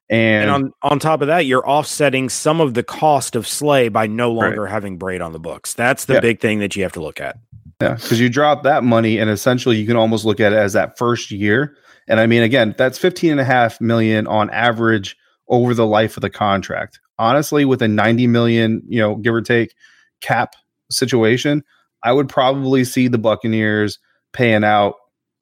[0.09, 3.89] And, And on, on top of that, you're offsetting some of the cost of Slay
[3.89, 4.47] by no Right.
[4.51, 5.75] longer having Brate on the books.
[5.75, 6.21] That's the Yeah.
[6.21, 7.39] big thing that you have to look at.
[7.83, 10.75] Yeah, because you drop that money and essentially you can almost look at it as
[10.75, 11.77] that first year.
[12.07, 15.17] And I mean, again, that's 15 and a half million on average
[15.49, 17.01] over the life of the contract.
[17.19, 19.75] Honestly, with a 90 million, you know, give or take
[20.21, 20.55] cap
[20.91, 21.63] situation,
[22.03, 23.99] I would probably see the Buccaneers
[24.33, 24.95] paying out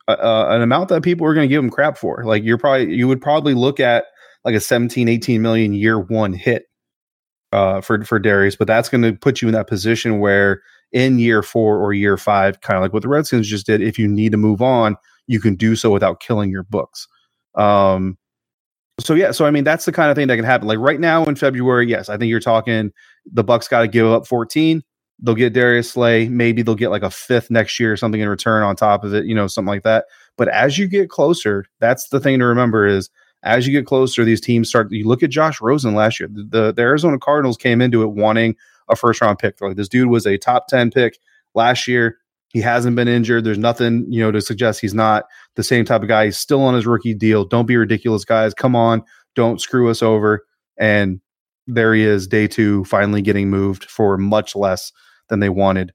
[0.06, 2.24] an amount that people are going to give them crap for.
[2.24, 4.04] Like you're probably, you would probably look at
[4.44, 6.66] like a 17, 18 million year one hit
[7.52, 10.62] uh, for, for Darius, but that's going to put you in that position where
[10.92, 13.98] in year four or year five, kind of like what the Redskins just did, if
[13.98, 17.08] you need to move on, you can do so without killing your books.
[17.54, 18.18] Um,
[19.00, 20.68] so yeah, so I mean that's the kind of thing that can happen.
[20.68, 22.92] Like right now in February, yes, I think you're talking
[23.26, 24.82] the Bucs got to give up 14.
[25.20, 26.28] They'll get Darius Slay.
[26.28, 29.14] Maybe they'll get like a fifth next year or something in return on top of
[29.14, 30.06] it, you know, something like that.
[30.36, 33.10] But as you get closer, that's the thing to remember is
[33.42, 34.90] as you get closer, these teams start.
[34.90, 36.28] You look at Josh Rosen last year.
[36.32, 38.56] The, the Arizona Cardinals came into it wanting
[38.88, 39.56] a first round pick.
[39.56, 41.18] They're like this dude was a top 10 pick
[41.54, 42.18] last year.
[42.54, 43.42] He hasn't been injured.
[43.42, 45.24] There's nothing, you know, to suggest he's not
[45.56, 46.26] the same type of guy.
[46.26, 47.44] He's still on his rookie deal.
[47.44, 48.54] Don't be ridiculous, guys.
[48.54, 49.02] Come on.
[49.34, 50.46] Don't screw us over.
[50.78, 51.20] And
[51.66, 54.92] there he is, day two, finally getting moved for much less
[55.28, 55.92] than they wanted.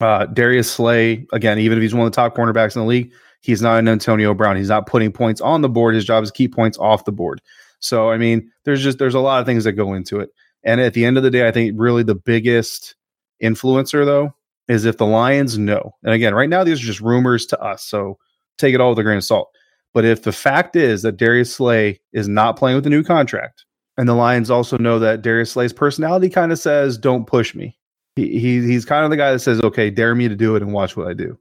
[0.00, 3.12] Uh, Darius Slay, again, even if he's one of the top cornerbacks in the league,
[3.40, 4.56] he's not an Antonio Brown.
[4.56, 5.94] He's not putting points on the board.
[5.94, 7.40] His job is to keep points off the board.
[7.78, 10.30] So, I mean, there's just there's a lot of things that go into it.
[10.64, 12.96] And at the end of the day, I think really the biggest
[13.40, 14.34] influencer though
[14.68, 15.94] is if the Lions know.
[16.02, 18.18] And again, right now these are just rumors to us, so
[18.58, 19.48] take it all with a grain of salt.
[19.94, 23.64] But if the fact is that Darius Slay is not playing with a new contract,
[23.98, 27.76] and the Lions also know that Darius Slay's personality kind of says, "Don't push me."
[28.16, 30.62] He, he he's kind of the guy that says, "Okay, dare me to do it
[30.62, 31.38] and watch what I do."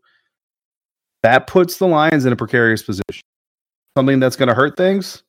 [1.23, 3.23] That puts the Lions in a precarious position.
[3.95, 5.23] Something that's going to hurt things.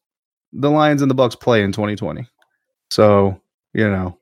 [0.53, 2.27] The Lions and the Bucs play in 2020,
[2.91, 3.41] so
[3.73, 4.19] you know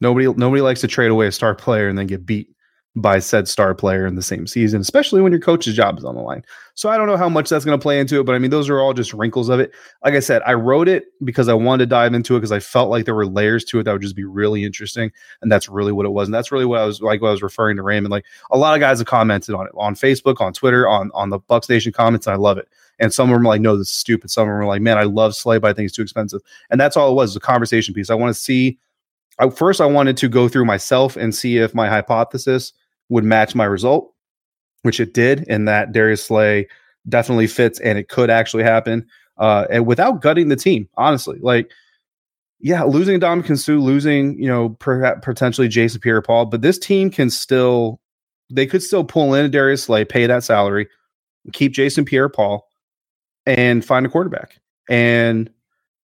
[0.00, 2.53] nobody nobody likes to trade away a star player and then get beat
[2.96, 6.14] by said star player in the same season, especially when your coach's job is on
[6.14, 6.44] the line.
[6.74, 8.52] So I don't know how much that's going to play into it, but I mean,
[8.52, 9.72] those are all just wrinkles of it.
[10.04, 12.60] Like I said, I wrote it because I wanted to dive into it because I
[12.60, 15.10] felt like there were layers to it that would just be really interesting.
[15.42, 16.28] And that's really what it was.
[16.28, 18.12] And that's really what I was like, what I was referring to Raymond.
[18.12, 21.30] Like a lot of guys have commented on it on Facebook, on Twitter, on, on
[21.30, 22.28] the Bucs Nation comments.
[22.28, 22.68] I love it.
[23.00, 24.30] And some of them are like, no, this is stupid.
[24.30, 26.42] Some of them are like, man, I love Slay, but I think it's too expensive.
[26.70, 28.08] And that's all it was, a conversation piece.
[28.08, 28.78] I want to see,
[29.40, 32.72] I, first, I wanted to go through myself and see if my hypothesis
[33.08, 34.12] would match my result,
[34.82, 36.66] which it did, in that Darius Slay
[37.08, 39.06] definitely fits and it could actually happen.
[39.36, 41.70] Uh, and without gutting the team, honestly, like,
[42.60, 47.28] yeah, losing Dom Suh, losing, you know, potentially Jason Pierre Paul, but this team can
[47.28, 48.00] still,
[48.50, 50.88] they could still pull in Darius Slay, pay that salary,
[51.52, 52.66] keep Jason Pierre Paul,
[53.44, 54.60] and find a quarterback.
[54.88, 55.50] And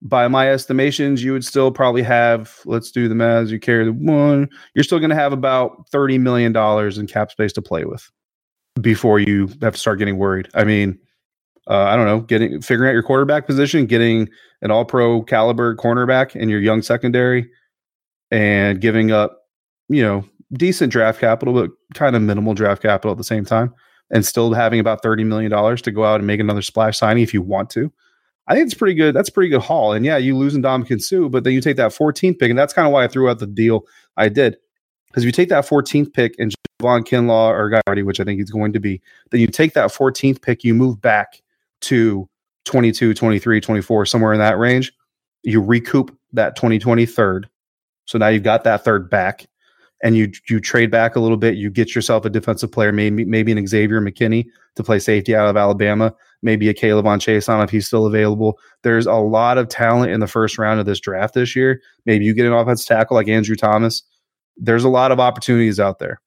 [0.03, 3.93] by my estimations, you would still probably have, let's do the math, you carry the
[3.93, 6.57] one, you're still going to have about $30 million
[6.99, 8.11] in cap space to play with
[8.81, 10.49] before you have to start getting worried.
[10.55, 10.99] I mean,
[11.69, 14.29] uh, I don't know, getting figuring out your quarterback position, getting
[14.63, 17.49] an all pro caliber cornerback in your young secondary,
[18.31, 19.43] and giving up,
[19.89, 23.75] you know, decent draft capital, but kind of minimal draft capital at the same time,
[24.11, 27.35] and still having about $30 million to go out and make another splash signing if
[27.35, 27.93] you want to.
[28.51, 29.15] I think it's pretty good.
[29.15, 29.93] That's pretty good haul.
[29.93, 32.59] And yeah, you lose in Dom Suh, but then you take that 14th pick, and
[32.59, 33.87] that's kind of why I threw out the deal
[34.17, 34.57] I did.
[35.07, 38.41] Because if you take that 14th pick and Javon Kinlaw or Guy which I think
[38.41, 41.41] he's going to be, then you take that 14th pick, you move back
[41.83, 42.29] to
[42.65, 44.93] 22, 23, 24, somewhere in that range.
[45.45, 47.49] You recoup that 2020 third.
[48.07, 49.47] So now you've got that third back
[50.03, 51.55] and you you trade back a little bit.
[51.55, 55.49] You get yourself a defensive player, maybe maybe an Xavier McKinney to play safety out
[55.49, 58.59] of Alabama, maybe a K'Lavon Chaisson if he's still available.
[58.83, 61.81] There's a lot of talent in the first round of this draft this year.
[62.07, 64.03] Maybe you get an offensive tackle like Andrew Thomas.
[64.57, 66.21] There's a lot of opportunities out there.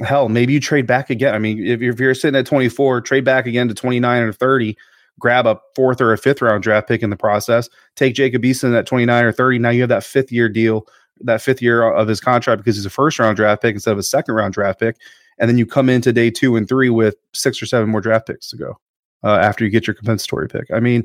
[0.00, 1.34] hell, maybe you trade back again.
[1.34, 4.32] I mean, if you're, if you're sitting at 24, trade back again to 29 or
[4.32, 4.76] 30,
[5.18, 7.68] grab a fourth or a fifth round draft pick in the process.
[7.96, 9.58] Take Jacob Eason at 29 or 30.
[9.58, 10.86] Now you have that fifth year deal,
[11.20, 13.98] that fifth year of his contract because he's a first round draft pick instead of
[13.98, 14.96] a second round draft pick.
[15.38, 18.26] And then you come into day two and three with six or seven more draft
[18.28, 18.78] picks to go
[19.24, 20.70] uh, after you get your compensatory pick.
[20.72, 21.04] I mean,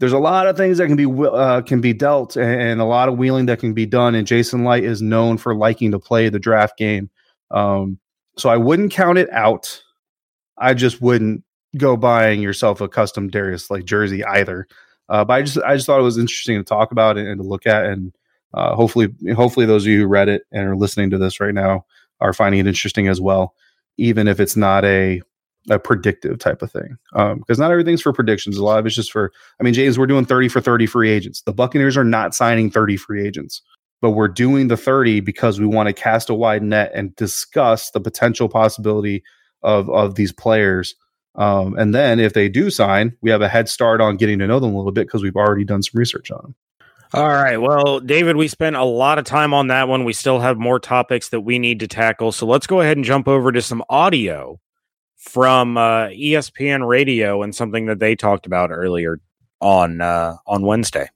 [0.00, 3.08] there's a lot of things that can be uh, can be dealt and a lot
[3.08, 4.14] of wheeling that can be done.
[4.14, 7.10] And Jason Licht is known for liking to play the draft game.
[7.50, 7.98] Um,
[8.36, 9.82] so I wouldn't count it out.
[10.56, 11.42] I just wouldn't
[11.76, 14.66] go buying yourself a custom Darius Slay jersey either.
[15.08, 17.40] Uh, but I just I just thought it was interesting to talk about and, and
[17.40, 18.12] to look at, and
[18.54, 21.54] uh, hopefully hopefully those of you who read it and are listening to this right
[21.54, 21.86] now
[22.20, 23.54] are finding it interesting as well,
[23.96, 25.22] even if it's not a
[25.70, 26.96] a predictive type of thing.
[27.14, 28.56] Um, because not everything's for predictions.
[28.56, 29.32] A lot of it's just for.
[29.60, 31.42] I mean, James, we're doing thirty for thirty free agents.
[31.42, 33.62] The Buccaneers are not signing thirty free agents
[34.00, 37.90] but we're doing the 30 because we want to cast a wide net and discuss
[37.90, 39.24] the potential possibility
[39.64, 40.94] of of these players
[41.38, 44.46] um, and then if they do sign, we have a head start on getting to
[44.46, 46.54] know them a little bit because we've already done some research on them.
[47.14, 47.56] All right.
[47.56, 50.04] Well, David, we spent a lot of time on that one.
[50.04, 52.32] We still have more topics that we need to tackle.
[52.32, 54.60] So let's go ahead and jump over to some audio
[55.18, 59.20] from uh, ESPN Radio and something that they talked about earlier
[59.60, 61.10] on uh, on Wednesday.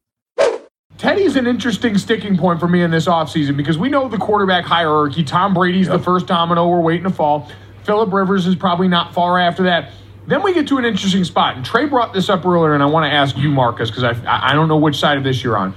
[0.99, 4.65] Teddy's an interesting sticking point for me in this offseason because we know the quarterback
[4.65, 5.25] hierarchy.
[5.25, 5.99] Tom Brady's yep.
[5.99, 7.49] the first domino we're waiting to fall.
[7.85, 9.93] Philip Rivers is probably not far after that.
[10.27, 12.87] Then we get to an interesting spot, and Trey brought this up earlier, and I
[12.87, 15.57] want to ask you, Marcus, because I, I don't know which side of this you're
[15.57, 15.75] on.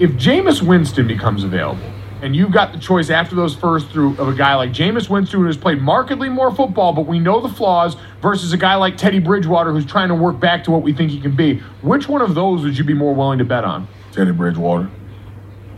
[0.00, 1.88] If Jameis Winston becomes available,
[2.22, 5.40] and you've got the choice after those first through of a guy like Jameis Winston
[5.40, 8.96] who has played markedly more football, but we know the flaws, versus a guy like
[8.96, 11.58] Teddy Bridgewater who's trying to work back to what we think he can be.
[11.82, 13.86] Which one of those would you be more willing to bet on?
[14.12, 14.90] Teddy Bridgewater.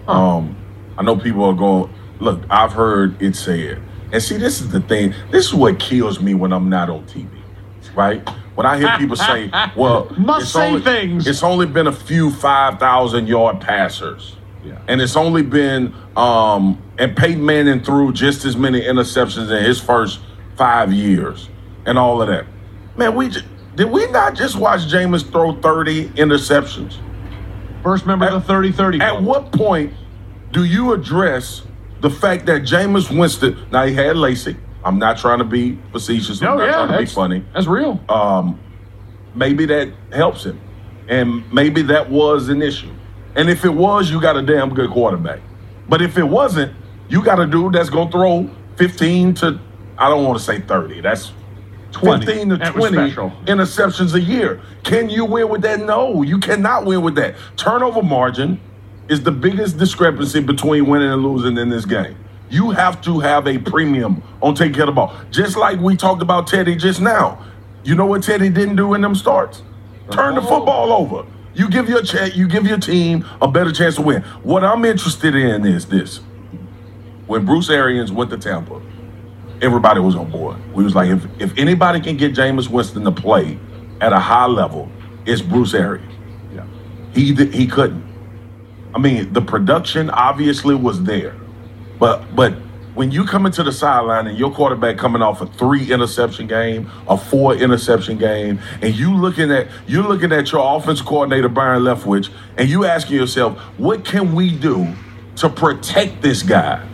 [0.06, 0.12] Huh.
[0.12, 0.56] Um,
[0.96, 1.92] I know people are going.
[2.18, 5.14] Look, I've heard it said, and see, this is the thing.
[5.30, 7.40] This is what kills me when I'm not on TV
[7.94, 8.26] right?
[8.54, 12.30] When I hear people say, "Well, must say only, things," it's only been a few
[12.30, 14.80] five thousand yard passers, yeah.
[14.88, 19.80] and it's only been um, and Peyton Manning threw just as many interceptions in his
[19.80, 20.20] first
[20.56, 21.48] five years,
[21.86, 22.46] and all of that.
[22.96, 23.46] Man, we just,
[23.76, 26.98] did we not just watch Jameis throw thirty interceptions?
[27.82, 29.00] First member at, of the 30-30.
[29.00, 29.94] At what point
[30.52, 31.62] do you address
[32.00, 33.56] the fact that Jameis Winston?
[33.70, 34.56] Now he had LASIK.
[34.84, 36.42] I'm not trying to be facetious.
[36.42, 37.44] I'm not yeah, trying to be funny.
[37.54, 38.00] That's real.
[38.08, 38.58] Um,
[39.34, 40.60] maybe that helps him,
[41.08, 42.92] and maybe that was an issue.
[43.36, 45.40] And if it was, you got a damn good quarterback.
[45.88, 46.74] But if it wasn't,
[47.08, 49.60] you got a dude that's gonna throw 15 to
[49.98, 51.02] I don't want to say 30.
[51.02, 51.32] That's
[51.92, 52.24] 20.
[52.24, 52.96] 15 to 20
[53.46, 54.62] interceptions a year.
[54.82, 55.80] Can you win with that?
[55.80, 57.34] No, you cannot win with that.
[57.56, 58.58] Turnover margin
[59.08, 62.16] is the biggest discrepancy between winning and losing in this game.
[62.48, 65.14] You have to have a premium on taking care of the ball.
[65.30, 67.44] Just like we talked about Teddy just now.
[67.84, 69.62] You know what Teddy didn't do in them starts?
[70.10, 70.48] Turn the uh-huh.
[70.48, 71.26] football over.
[71.54, 74.22] You give your ch- you give your team a better chance to win.
[74.42, 76.20] What I'm interested in is this.
[77.26, 78.82] When Bruce Arians went to Tampa,
[79.62, 80.58] everybody was on board.
[80.74, 83.58] We was like, if, if anybody can get Jameis Winston to play
[84.00, 84.90] at a high level,
[85.26, 86.14] it's Bruce Arians.
[86.54, 86.66] Yeah.
[87.14, 88.04] He he couldn't.
[88.94, 91.36] I mean, the production obviously was there.
[91.98, 92.54] But but
[93.00, 96.90] when you come into the sideline and your quarterback coming off a three interception game,
[97.08, 101.82] a four interception game, and you looking at you looking at your offense coordinator Byron
[101.82, 104.86] Leftwich, and you asking yourself, what can we do
[105.36, 106.86] to protect this guy?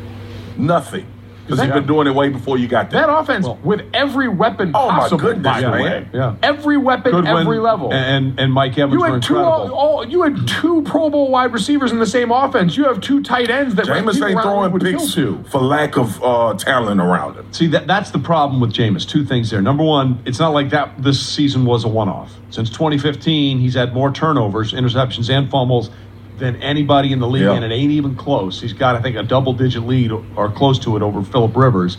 [0.57, 1.16] Nothing.
[1.47, 3.07] Because he's been doing it way before you got there.
[3.07, 6.09] That offense well, with every weapon oh possible, my goodness, by the way.
[6.13, 6.37] Yeah.
[6.43, 7.93] Every weapon, Goodwin every level.
[7.93, 11.53] And and Mike Evans you had two all, all, you had two Pro Bowl wide
[11.53, 12.77] receivers in the same offense.
[12.77, 15.43] You have two tight ends that Jameis ain't throwing picks to.
[15.45, 17.53] for lack of uh, talent around him.
[17.53, 19.09] See that that's the problem with Jameis.
[19.09, 19.63] Two things there.
[19.63, 22.35] Number one, it's not like that this season was a one off.
[22.51, 25.91] Since 2015, he's had more turnovers, interceptions, and fumbles
[26.39, 28.61] than anybody in the league, and it ain't even close.
[28.61, 31.99] He's got, I think, a double digit lead or close to it over Philip Rivers.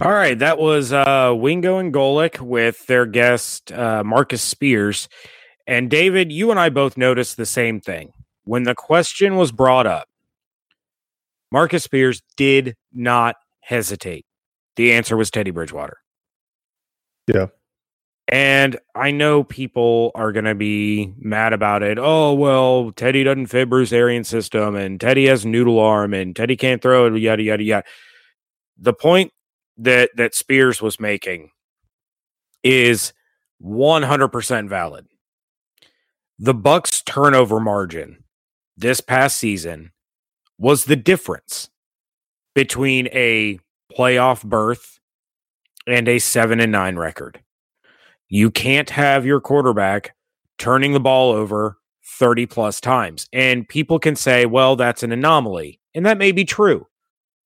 [0.00, 5.08] All right, that was uh, Wingo and Golic with their guest uh, Marcus Spears.
[5.66, 8.12] And David, you and I both noticed the same thing.
[8.44, 10.08] When the question was brought up,
[11.52, 14.24] Marcus Spears did not hesitate.
[14.76, 15.98] The answer was Teddy Bridgewater.
[17.26, 17.46] Yeah.
[18.30, 21.98] And I know people are going to be mad about it.
[21.98, 26.56] Oh, well, Teddy doesn't fit Bruce Arians' system, and Teddy has noodle arm, and Teddy
[26.56, 27.86] can't throw it, yada, yada, yada.
[28.78, 29.32] The point
[29.78, 31.50] that, that Spears was making
[32.62, 33.12] is
[33.62, 35.06] 100% valid.
[36.38, 38.22] The Bucs turnover margin
[38.76, 39.90] this past season
[40.56, 41.68] was the difference
[42.54, 43.58] between a
[43.90, 45.00] playoff berth,
[45.86, 47.40] and a seven and nine record.
[48.30, 50.14] You can't have your quarterback
[50.56, 51.78] turning the ball over
[52.18, 53.28] 30 plus times.
[53.32, 55.80] And people can say, well, that's an anomaly.
[55.94, 56.86] And that may be true.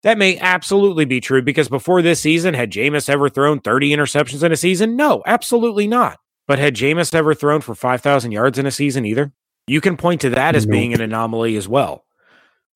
[0.02, 4.42] That may absolutely be true because before this season, had Jameis ever thrown 30 interceptions
[4.42, 4.96] in a season?
[4.96, 6.18] No, absolutely not.
[6.46, 9.32] But had Jameis ever thrown for 5,000 yards in a season either?
[9.66, 12.04] You can point to that as being an anomaly as well.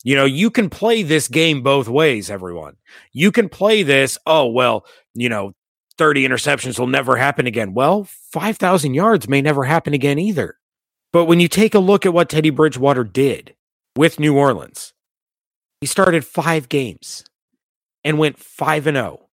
[0.05, 2.77] You know, you can play this game both ways, everyone.
[3.13, 5.53] You can play this, oh, well, you know,
[5.99, 7.75] 30 interceptions will never happen again.
[7.75, 10.57] Well, 5,000 yards may never happen again either.
[11.13, 13.55] But when you take a look at what Teddy Bridgewater did
[13.97, 14.93] with New Orleans,
[15.81, 17.25] he started five games
[18.05, 19.29] and went 5 and 0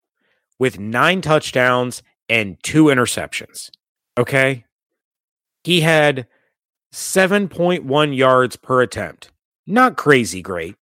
[0.58, 3.70] with nine touchdowns and two interceptions.
[4.18, 4.64] Okay.
[5.64, 6.26] He had
[6.92, 9.30] 7.1 yards per attempt.
[9.66, 10.76] Not crazy great.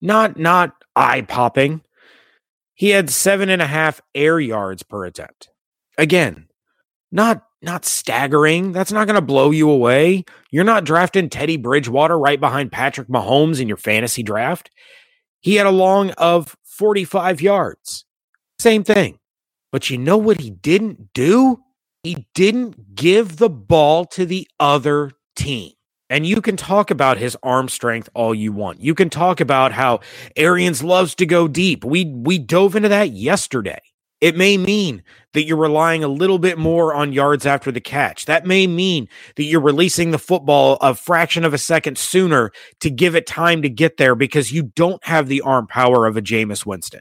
[0.00, 1.82] Not not eye popping.
[2.74, 5.48] He had seven and a half air yards per attempt.
[5.96, 6.48] Again,
[7.12, 8.72] not not staggering.
[8.72, 10.24] That's not going to blow you away.
[10.50, 14.70] You're not drafting Teddy Bridgewater right behind Patrick Mahomes in your fantasy draft.
[15.40, 18.04] He had a long of 45 yards.
[18.58, 19.18] Same thing.
[19.72, 21.60] But you know what he didn't do?
[22.02, 25.72] He didn't give the ball to the other team.
[26.14, 28.80] And you can talk about his arm strength all you want.
[28.80, 29.98] You can talk about how
[30.36, 31.84] Arians loves to go deep.
[31.84, 33.80] We we dove into that yesterday.
[34.20, 35.02] It may mean
[35.32, 38.26] that you're relying a little bit more on yards after the catch.
[38.26, 42.90] That may mean that you're releasing the football a fraction of a second sooner to
[42.90, 46.22] give it time to get there because you don't have the arm power of a
[46.22, 47.00] Jameis Winston.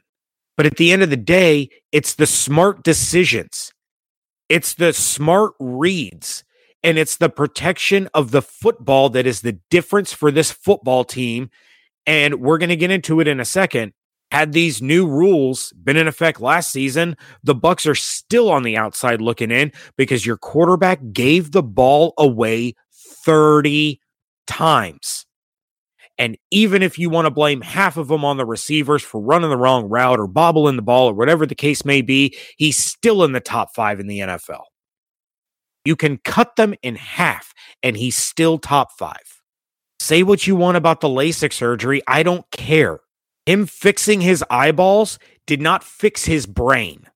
[0.58, 3.74] But at the end of the day, it's the smart decisions,
[4.50, 6.44] it's the smart reads,
[6.84, 11.50] and it's the protection of the football that is the difference for this football team.
[12.06, 13.94] And we're going to get into it in a second
[14.34, 18.76] had these new rules been in effect last season, the Bucs are still on the
[18.76, 22.74] outside looking in because your quarterback gave the ball away
[23.26, 24.02] 30
[24.48, 25.28] times.
[26.18, 29.52] And even if you want to blame half of them on the receivers for running
[29.52, 33.24] the wrong route or bobbling the ball or whatever the case may be, he's still
[33.24, 34.64] in the top five in the NFL.
[35.86, 39.42] You can cut them in half and he's still top five.
[40.00, 42.02] Say what you want about the LASIK surgery.
[42.08, 43.00] I don't care.
[43.46, 47.08] Him fixing his eyeballs did not fix his brain.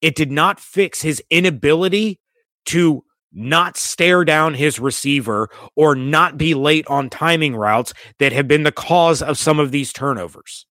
[0.00, 2.20] It did not fix his inability
[2.66, 8.46] to not stare down his receiver or not be late on timing routes that have
[8.46, 10.66] been the cause of some of these turnovers.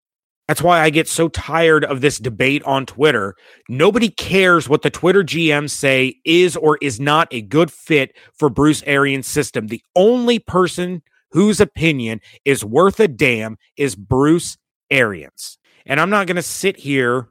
[0.48, 3.34] That's why I get so tired of this debate on Twitter.
[3.68, 8.50] Nobody cares what the Twitter GMs say is or is not a good fit for
[8.50, 9.68] Bruce Arians' system.
[9.68, 14.58] The only person whose opinion is worth a damn is Bruce
[14.90, 15.58] Arians.
[15.86, 17.28] And I'm not going to sit here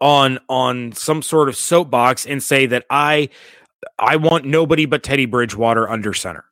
[0.00, 3.28] on on some sort of soapbox and say that I
[3.98, 6.44] I want nobody but Teddy Bridgewater under center.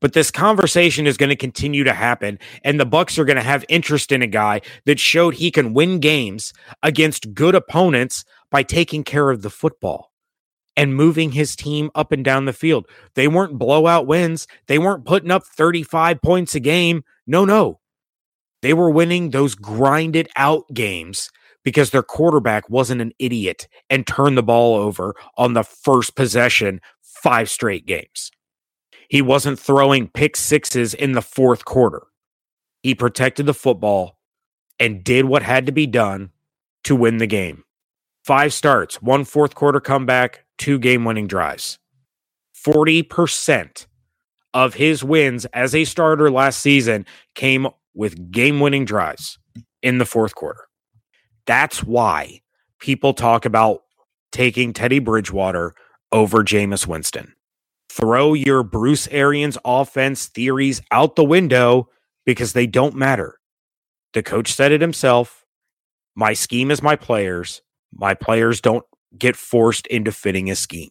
[0.00, 3.42] But this conversation is going to continue to happen and the bucs are going to
[3.42, 8.62] have interest in a guy that showed he can win games against good opponents by
[8.62, 10.12] taking care of the football
[10.76, 12.86] and moving his team up and down the field.
[13.14, 14.46] They weren't blowout wins.
[14.68, 17.02] They weren't putting up 35 points a game.
[17.26, 17.80] No, no.
[18.62, 21.30] They were winning those grinded out games
[21.64, 26.80] because their quarterback wasn't an idiot and turned the ball over on the first possession
[27.02, 28.30] five straight games.
[29.08, 32.02] He wasn't throwing pick sixes in the fourth quarter.
[32.82, 34.18] He protected the football
[34.78, 36.30] and did what had to be done
[36.84, 37.64] to win the game.
[38.24, 41.78] Five starts, one fourth quarter comeback, two game winning drives.
[42.54, 43.86] 40%
[44.52, 49.38] of his wins as a starter last season came with game winning drives
[49.82, 50.64] in the fourth quarter.
[51.46, 52.42] That's why
[52.78, 53.82] people talk about
[54.32, 55.74] taking Teddy Bridgewater
[56.12, 57.34] over Jameis Winston.
[58.00, 61.88] Throw your Bruce Arians offense theories out the window
[62.24, 63.40] because they don't matter.
[64.12, 65.44] The coach said it himself.
[66.14, 67.60] My scheme is my players.
[67.92, 68.84] My players don't
[69.18, 70.90] get forced into fitting a scheme.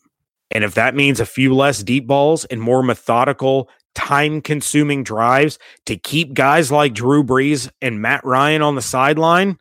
[0.51, 5.59] And if that means a few less deep balls and more methodical, time consuming drives
[5.85, 9.57] to keep guys like Drew Brees and Matt Ryan on the sideline,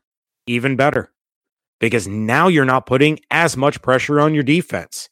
[0.48, 1.12] even better.
[1.78, 5.08] Because now you're not putting as much pressure on your defense.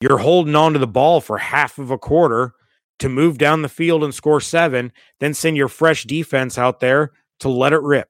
[0.00, 2.52] You're holding on to the ball for half of a quarter
[2.98, 7.12] to move down the field and score seven, then send your fresh defense out there
[7.40, 8.08] to let it rip.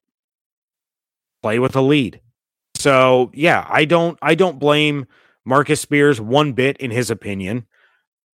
[1.43, 2.21] Play with a lead.
[2.75, 5.07] So yeah, I don't I don't blame
[5.45, 7.67] Marcus Spears one bit in his opinion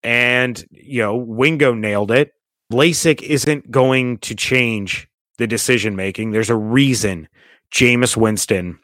[0.03, 2.33] and you know Wingo nailed it.
[2.73, 6.31] LASIK isn't going to change the decision making.
[6.31, 7.29] There's a reason
[7.73, 8.79] Jameis Winston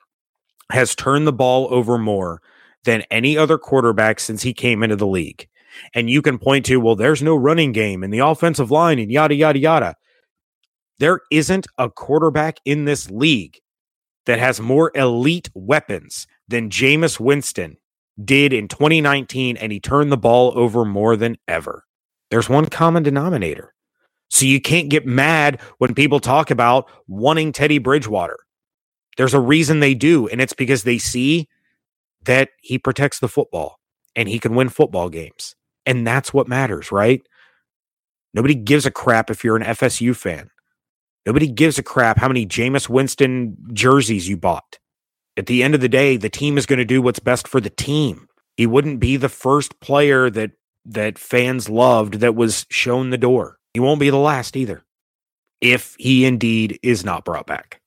[0.72, 2.40] has turned the ball over more
[2.84, 5.48] than any other quarterback since he came into the league.
[5.94, 9.10] And you can point to, well, there's no running game and the offensive line and
[9.10, 9.96] yada, yada, yada.
[10.98, 13.58] There isn't a quarterback in this league
[14.26, 17.76] that has more elite weapons than Jameis Winston
[18.22, 21.84] did in 2019, and he turned the ball over more than ever.
[22.30, 23.74] There's one common denominator.
[24.28, 28.38] So you can't get mad when people talk about wanting Teddy Bridgewater.
[29.16, 31.48] There's a reason they do, and it's because they see
[32.24, 33.78] that he protects the football
[34.14, 35.54] and he can win football games.
[35.86, 37.22] And that's what matters, right?
[38.34, 40.50] Nobody gives a crap if you're an FSU fan.
[41.26, 44.78] Nobody gives a crap how many Jameis Winston jerseys you bought.
[45.36, 47.60] At the end of the day, the team is going to do what's best for
[47.60, 48.28] the team.
[48.56, 50.52] He wouldn't be the first player that
[50.84, 53.58] that fans loved that was shown the door.
[53.74, 54.84] He won't be the last either.
[55.60, 57.80] If he indeed is not brought back.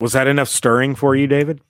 [0.00, 1.60] Was that enough stirring for you, David?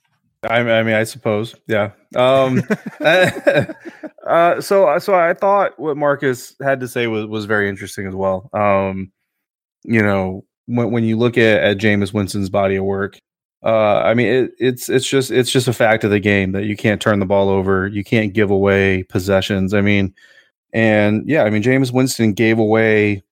[0.49, 1.91] I, I mean, I suppose, yeah.
[2.15, 2.63] Um,
[3.01, 8.15] uh, so, so I thought what Marcus had to say was was very interesting as
[8.15, 8.49] well.
[8.53, 9.11] Um,
[9.83, 13.19] you know, when when you look at at Jameis Winston's body of work,
[13.63, 16.65] uh, I mean, it, it's it's just it's just a fact of the game that
[16.65, 19.73] you can't turn the ball over, you can't give away possessions.
[19.73, 20.13] I mean,
[20.73, 23.23] and yeah, I mean, Jameis Winston gave away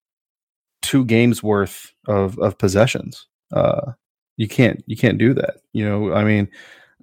[0.82, 3.28] two games worth of of possessions.
[3.54, 3.92] Uh,
[4.38, 5.58] you can't you can't do that.
[5.74, 6.48] You know, I mean,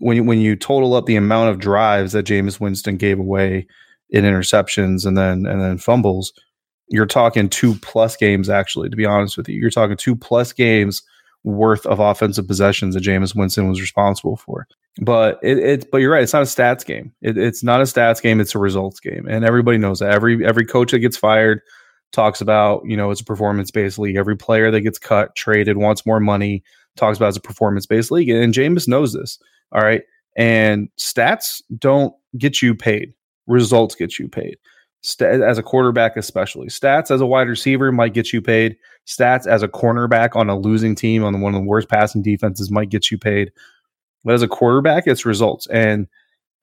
[0.03, 3.69] when you, when you total up the amount of drives that Jameis Winston gave away
[4.11, 6.33] in interceptions and then and then fumbles,
[6.89, 8.51] you're talking two plus games.
[8.51, 11.03] Actually, to be honest with you, you're talking two plus games
[11.45, 14.67] worth of offensive possessions that Jameis Winston was responsible for.
[15.01, 17.13] But it, it but you're right, it's not a stats game.
[17.23, 19.27] It, it's not a stats game, it's a results game.
[19.29, 20.11] And everybody knows that.
[20.11, 21.61] Every every coach that gets fired
[22.11, 24.17] talks about, you know, it's a performance based league.
[24.17, 26.65] Every player that gets cut, traded, wants more money,
[26.97, 28.31] talks about it's a performance based league.
[28.31, 29.39] And Jameis knows this.
[29.73, 30.03] All right.
[30.37, 33.13] And stats don't get you paid.
[33.47, 34.57] Results get you paid.
[35.03, 38.77] St- as a quarterback, especially stats as a wide receiver might get you paid.
[39.07, 42.71] Stats as a cornerback on a losing team on one of the worst passing defenses
[42.71, 43.51] might get you paid.
[44.25, 45.67] But as a quarterback, it's results.
[45.67, 46.07] And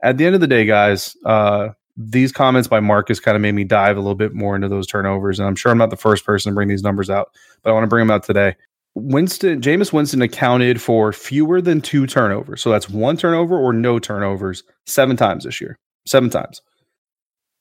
[0.01, 3.51] at the end of the day, guys, uh, these comments by Marcus kind of made
[3.51, 5.38] me dive a little bit more into those turnovers.
[5.38, 7.32] And I'm sure I'm not the first person to bring these numbers out,
[7.62, 8.55] but I want to bring them out today.
[9.01, 12.61] Winston, Jameis Winston accounted for fewer than two turnovers.
[12.61, 15.77] So that's one turnover or no turnovers seven times this year.
[16.07, 16.61] Seven times.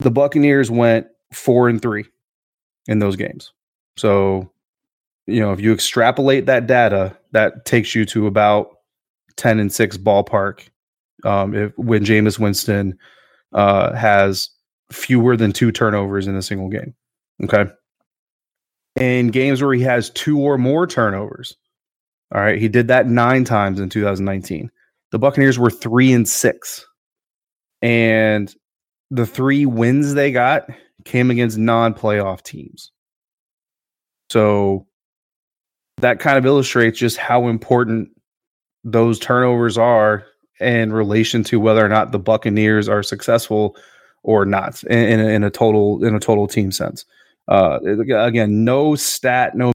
[0.01, 2.05] The Buccaneers went four and three
[2.87, 3.53] in those games.
[3.97, 4.51] So,
[5.27, 8.69] you know, if you extrapolate that data, that takes you to about
[9.37, 10.69] 10 and six ballpark.
[11.25, 12.97] Um, if, when Jameis Winston
[13.53, 14.51] uh, has
[14.93, 16.95] fewer than two turnovers in a single game.
[17.45, 17.71] Okay
[18.99, 21.57] in games where he has two or more turnovers.
[22.35, 24.71] All right, he did that nine times in 2019.
[25.13, 26.87] The Buccaneers were three and six,
[27.81, 28.55] and
[29.11, 30.69] the three wins they got
[31.05, 32.93] came against non-playoff teams.
[34.29, 34.87] So
[35.99, 38.11] that kind of illustrates just how important
[38.85, 40.27] those turnovers are
[40.61, 43.77] in relation to whether or not the Buccaneers are successful
[44.23, 47.05] or not in, in, in a total in a total team sense.
[47.49, 49.73] Uh, again, no stat, no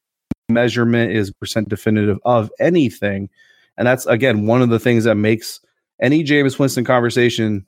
[0.49, 3.29] measurement is percent definitive of anything.
[3.77, 5.59] And that's, again, one of the things that makes
[6.01, 7.65] any Jameis Winston conversation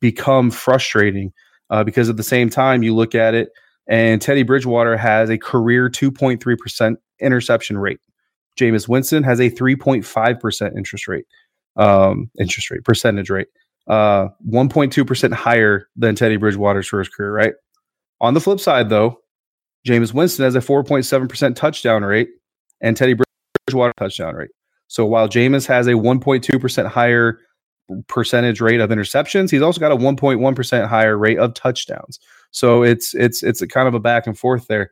[0.00, 1.32] become frustrating
[1.70, 3.50] uh, because at the same time, you look at it
[3.88, 8.00] and Teddy Bridgewater has a career 2.3% interception rate.
[8.60, 11.24] Jameis Winston has a 3.5% interest rate,
[11.76, 13.48] um, interest rate, percentage rate,
[13.86, 17.54] uh, 1.2% higher than Teddy Bridgewater's for his career, right?
[18.20, 19.20] On the flip side, though,
[19.88, 22.28] Jameis Winston has a 4.7% touchdown rate
[22.80, 23.14] and Teddy
[23.66, 24.50] Bridgewater touchdown rate.
[24.88, 27.38] So while Jameis has a 1.2% higher
[28.06, 32.18] percentage rate of interceptions, he's also got a 1.1% higher rate of touchdowns.
[32.50, 34.90] So it's it's it's a kind of a back and forth there.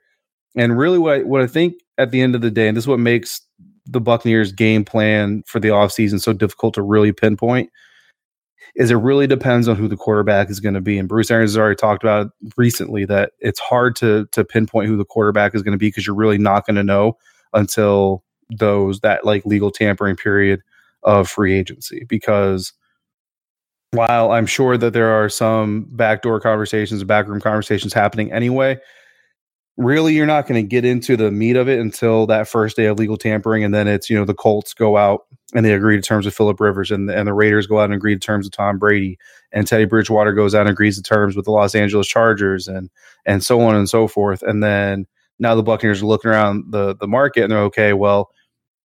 [0.55, 2.85] And really what I, what I think at the end of the day, and this
[2.85, 3.41] is what makes
[3.87, 7.71] the Buccaneers game plan for the offseason so difficult to really pinpoint
[8.77, 10.99] is it really depends on who the quarterback is going to be.
[10.99, 14.97] And Bruce Arians has already talked about recently that it's hard to to pinpoint who
[14.97, 17.17] the quarterback is going to be because you're really not going to know
[17.55, 18.23] until
[18.59, 20.61] those that like legal tampering period
[21.03, 22.73] of free agency because
[23.93, 28.79] while I'm sure that there are some backdoor conversations, backroom conversations happening anyway,
[29.77, 32.87] really you're not going to get into the meat of it until that first day
[32.87, 35.97] of legal tampering and then it's you know the colts go out and they agree
[35.97, 38.47] to terms with philip rivers and, and the raiders go out and agree to terms
[38.47, 39.19] with tom brady
[39.53, 42.89] and teddy bridgewater goes out and agrees to terms with the los angeles chargers and
[43.27, 45.07] and so on and so forth and then
[45.39, 48.31] now the buccaneers are looking around the the market and they're okay well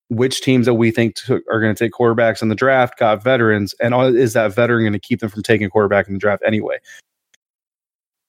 [0.10, 3.24] which teams that we think to, are going to take quarterbacks in the draft got
[3.24, 6.42] veterans, and is that veteran going to keep them from taking quarterback in the draft
[6.46, 6.78] anyway?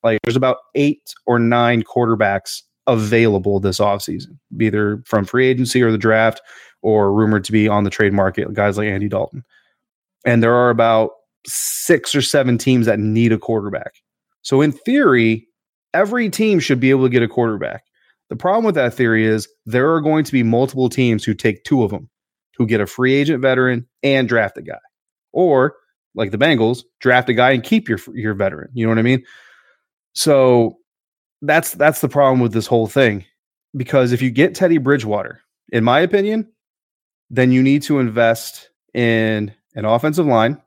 [0.02, 5.92] Like there's about eight or nine quarterbacks available this offseason, either from free agency or
[5.92, 6.40] the draft,
[6.82, 9.44] or rumored to be on the trade market, guys like Andy Dalton.
[10.24, 11.10] And there are about
[11.46, 13.94] six or seven teams that need a quarterback.
[14.42, 15.46] So in theory,
[15.94, 17.84] every team should be able to get a quarterback.
[18.28, 21.64] The problem with that theory is there are going to be multiple teams who take
[21.64, 22.08] two of them,
[22.56, 24.78] who get a free agent veteran and draft a guy.
[25.32, 25.74] Or
[26.14, 28.70] like the Bengals, draft a guy and keep your your veteran.
[28.72, 29.24] You know what I mean?
[30.14, 30.78] So
[31.42, 33.24] that's that's the problem with this whole thing.
[33.76, 35.40] Because if you get Teddy Bridgewater,
[35.72, 36.48] in my opinion,
[37.30, 40.60] then you need to invest in an offensive line.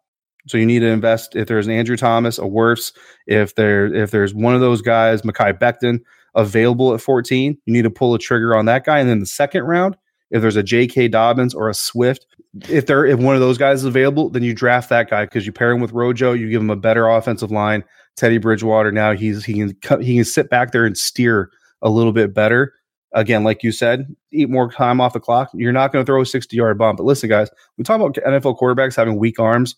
[0.47, 2.93] So you need to invest if there's an Andrew Thomas, a Wirfs,
[3.27, 5.99] if there if there's one of those guys, Mekhi Becton,
[6.35, 8.99] available at 14, you need to pull a trigger on that guy.
[8.99, 9.95] And then the second round,
[10.31, 11.09] if there's a J.K.
[11.09, 12.25] Dobbins or a Swift,
[12.69, 15.45] if they're if one of those guys is available, then you draft that guy because
[15.45, 17.83] you pair him with Rojo, you give him a better offensive line.
[18.15, 21.51] Teddy Bridgewater now he's he can he can sit back there and steer
[21.81, 22.73] a little bit better.
[23.13, 25.51] Again, like you said, eat more time off the clock.
[25.53, 26.95] You're not going to throw a 60 yard bomb.
[26.95, 29.75] But listen, guys, we talk about NFL quarterbacks having weak arms.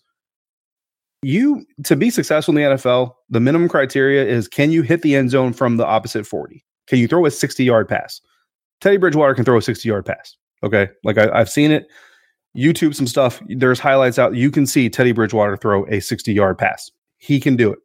[1.22, 5.16] You to be successful in the NFL, the minimum criteria is can you hit the
[5.16, 6.64] end zone from the opposite 40?
[6.88, 8.22] Can you throw a 60 yard pass?
[8.80, 10.38] Teddy Bridgewater can throw a 60 yard pass.
[10.64, 10.90] Okay.
[11.04, 11.88] Like I, I've seen it.
[12.56, 13.42] YouTube some stuff.
[13.50, 14.36] There's highlights out.
[14.36, 16.90] You can see Teddy Bridgewater throw a 60 yard pass.
[17.18, 17.80] He can do it.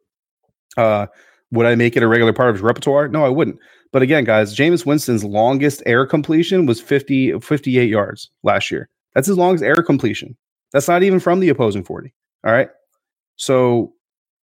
[0.77, 1.07] Uh,
[1.51, 3.07] would I make it a regular part of his repertoire?
[3.07, 3.59] No, I wouldn't.
[3.91, 8.89] But again, guys, Jameis Winston's longest air completion was 50, 58 yards last year.
[9.13, 10.37] That's his longest air completion.
[10.71, 12.13] That's not even from the opposing 40.
[12.45, 12.69] All right.
[13.35, 13.93] So,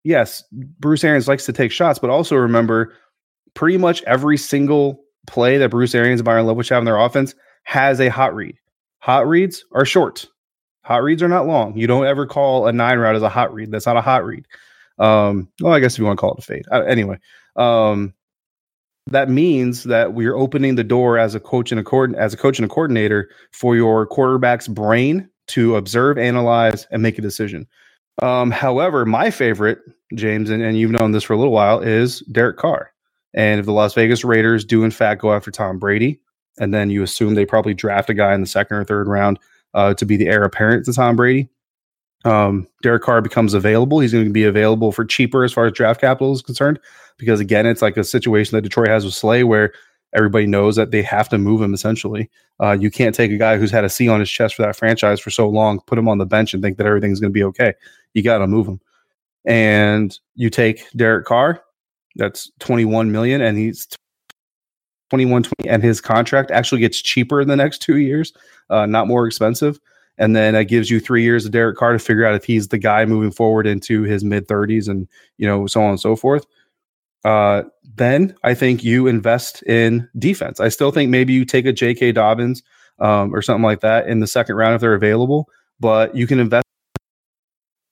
[0.04, 2.94] yes, Bruce Arians likes to take shots, but also remember
[3.54, 7.36] pretty much every single play that Bruce Arians and Byron Leftwich have in their offense
[7.64, 8.56] has a hot read.
[9.00, 10.26] Hot reads are short.
[10.84, 11.78] Hot reads are not long.
[11.78, 13.72] You don't ever call a nine route as a hot read.
[13.72, 14.46] That's not a hot read.
[14.98, 16.66] Um, well, I guess if you want to call it a fade.
[16.72, 17.20] Uh, anyway,
[17.56, 18.14] um,
[19.08, 22.58] that means that we're opening the door as a coach and a as a coach
[22.58, 27.68] and a coordinator for your quarterback's brain to observe, analyze, and make a decision.
[28.22, 29.80] Um, however, my favorite,
[30.16, 32.92] James, and, and you've known this for a little while, is Derek Carr.
[33.34, 36.20] And if the Las Vegas Raiders do in fact go after Tom Brady,
[36.58, 39.40] and then you assume they probably draft a guy in the second or third round
[39.74, 41.50] uh, to be the heir apparent to Tom Brady,
[42.26, 44.00] um, Derek Carr becomes available.
[44.00, 46.80] He's going to be available for cheaper as far as draft capital is concerned,
[47.18, 49.72] because again, it's like a situation that Detroit has with Slay, where
[50.14, 51.74] everybody knows that they have to move him.
[51.74, 52.30] Essentially,
[52.62, 54.76] uh, you can't take a guy who's had a C on his chest for that
[54.76, 57.34] franchise for so long, put him on the bench, and think that everything's going to
[57.34, 57.74] be okay.
[58.14, 58.82] You got to move him,
[59.46, 61.62] and you take Derek Carr.
[62.16, 63.88] That's twenty one million, and he's
[65.12, 68.34] 21 20, and his contract actually gets cheaper in the next two years,
[68.72, 69.80] uh, not more expensive
[70.18, 72.70] and then it gives you three years of Derek Carr to figure out if he's
[72.70, 75.08] the guy moving forward into his mid 30s and
[75.38, 76.46] you know so on and so forth.
[77.24, 77.64] Uh,
[77.96, 80.60] then I think you invest in defense.
[80.60, 82.12] I still think maybe you take a J.K.
[82.12, 82.62] Dobbins
[83.00, 85.50] um, or something like that in the second round if they're available,
[85.80, 86.66] but you can invest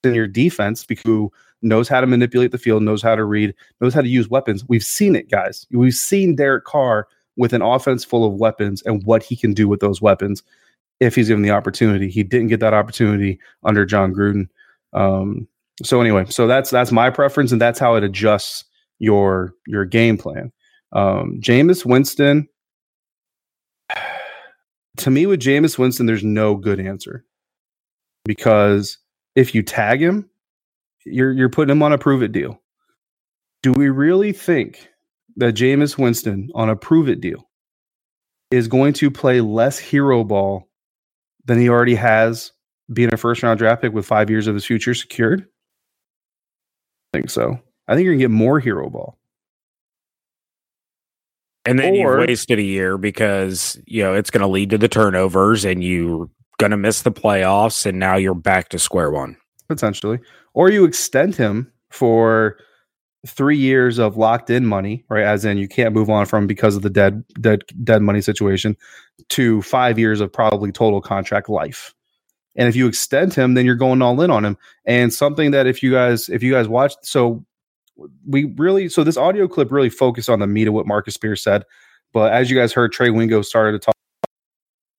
[0.04, 1.32] in your defense because who
[1.64, 4.68] knows how to manipulate the field, knows how to read, knows how to use weapons.
[4.68, 5.66] We've seen it, guys.
[5.72, 9.68] We've seen Derek Carr with an offense full of weapons and what he can do
[9.68, 10.44] with those weapons
[11.00, 12.10] if he's given the opportunity.
[12.10, 14.48] He didn't get that opportunity under Jon Gruden.
[14.94, 15.48] Um,
[15.84, 18.66] so anyway, so that's that's my preference, and that's how it adjusts
[19.00, 20.52] your your game plan.
[20.91, 22.48] Um, Jameis Winston.
[24.98, 27.26] To me, with Jameis Winston, there's no good answer
[28.26, 29.00] because
[29.36, 30.30] if you tag him,
[31.04, 32.62] you're you're putting him on a prove it deal.
[33.64, 34.88] Do we really think
[35.38, 37.50] that Jameis Winston on a prove it deal
[38.52, 40.70] is going to play less hero ball
[41.46, 42.52] than he already has
[42.91, 45.48] being a first round draft pick with five years of his future secured?
[47.14, 47.60] I think so.
[47.88, 49.18] I think you're gonna get more hero ball.
[51.66, 54.78] And then or, you've wasted a year because you know it's going to lead to
[54.78, 59.12] the turnovers, and you're going to miss the playoffs, and now you're back to square
[59.12, 59.38] one
[59.70, 60.20] potentially.
[60.54, 62.58] Or you extend him for
[63.26, 65.24] three years of locked in money, right?
[65.24, 68.76] As in you can't move on from because of the dead dead dead money situation
[69.30, 71.94] to five years of probably total contract life.
[72.56, 74.58] And if you extend him, then you're going all in on him.
[74.86, 77.46] And something that if you guys if you guys watch, so
[78.28, 81.42] we really so this audio clip really focused on the meat of what Marcus Spears
[81.42, 81.64] said.
[82.12, 83.96] But as you guys heard, Trey Wingo started to talk,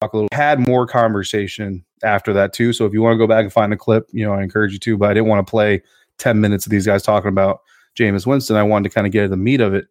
[0.01, 2.72] talk a little, had more conversation after that too.
[2.72, 4.72] So if you want to go back and find the clip, you know, I encourage
[4.72, 4.97] you to.
[4.97, 5.83] But I didn't want to play
[6.18, 7.61] ten minutes of these guys talking about
[7.99, 8.57] Jameis Winston.
[8.57, 9.86] I wanted to kind of get at the meat of it.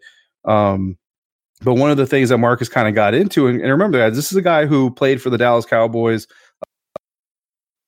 [0.45, 0.97] Um,
[1.63, 4.15] But one of the things that Marcus kind of got into, and, and remember, guys,
[4.15, 6.27] this is a guy who played for the Dallas Cowboys,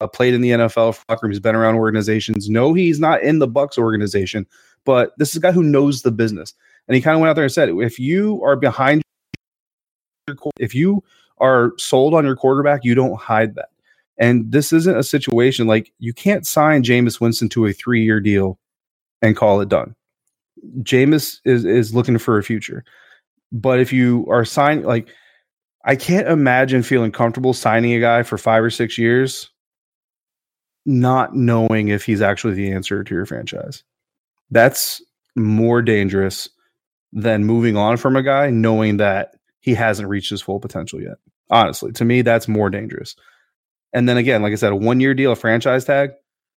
[0.02, 2.50] uh, played in the NFL for He's been around organizations.
[2.50, 4.46] No, he's not in the Bucs organization,
[4.86, 6.54] but this is a guy who knows the business.
[6.88, 9.02] And he kind of went out there and said, if you are behind,
[10.60, 11.04] if you
[11.40, 13.70] are sold on your quarterback, you don't hide that.
[14.18, 18.22] And this isn't a situation like you can't sign Jameis Winston to a three year
[18.22, 18.60] deal
[19.22, 19.96] and call it done.
[20.80, 22.84] Jameis is is looking for a future.
[23.52, 25.08] But if you are signing like
[25.84, 29.50] I can't imagine feeling comfortable signing a guy for five or six years,
[30.86, 33.84] not knowing if he's actually the answer to your franchise.
[34.50, 35.02] That's
[35.36, 36.50] more dangerous
[37.14, 41.18] than moving on from a guy knowing that he hasn't reached his full potential yet.
[41.50, 43.16] Honestly, to me, that's more dangerous.
[43.94, 46.12] And then again, like I said, a one year deal, a franchise tag,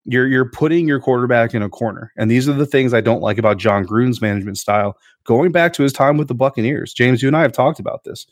[0.07, 2.11] you're you're putting your quarterback in a corner.
[2.17, 4.97] And these are the things I don't like about Jon Gruden's management style.
[5.25, 8.05] Going back to his time with the Buccaneers, James, you and I have talked about
[8.05, 8.25] this.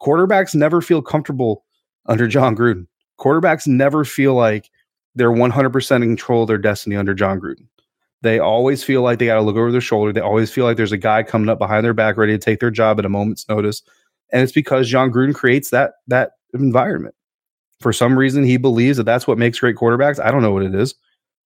[0.00, 1.64] Quarterbacks never feel comfortable
[2.06, 2.86] under Jon Gruden.
[3.18, 4.70] Quarterbacks never feel like
[5.14, 7.66] they're 100% in control of their destiny under Jon Gruden.
[8.20, 10.12] They always feel like they got to look over their shoulder.
[10.12, 12.60] They always feel like there's a guy coming up behind their back ready to take
[12.60, 13.82] their job at a moment's notice.
[14.32, 17.14] And it's because Jon Gruden creates that that environment.
[17.80, 20.22] For some reason, he believes that that's what makes great quarterbacks.
[20.22, 20.94] I don't know what it is.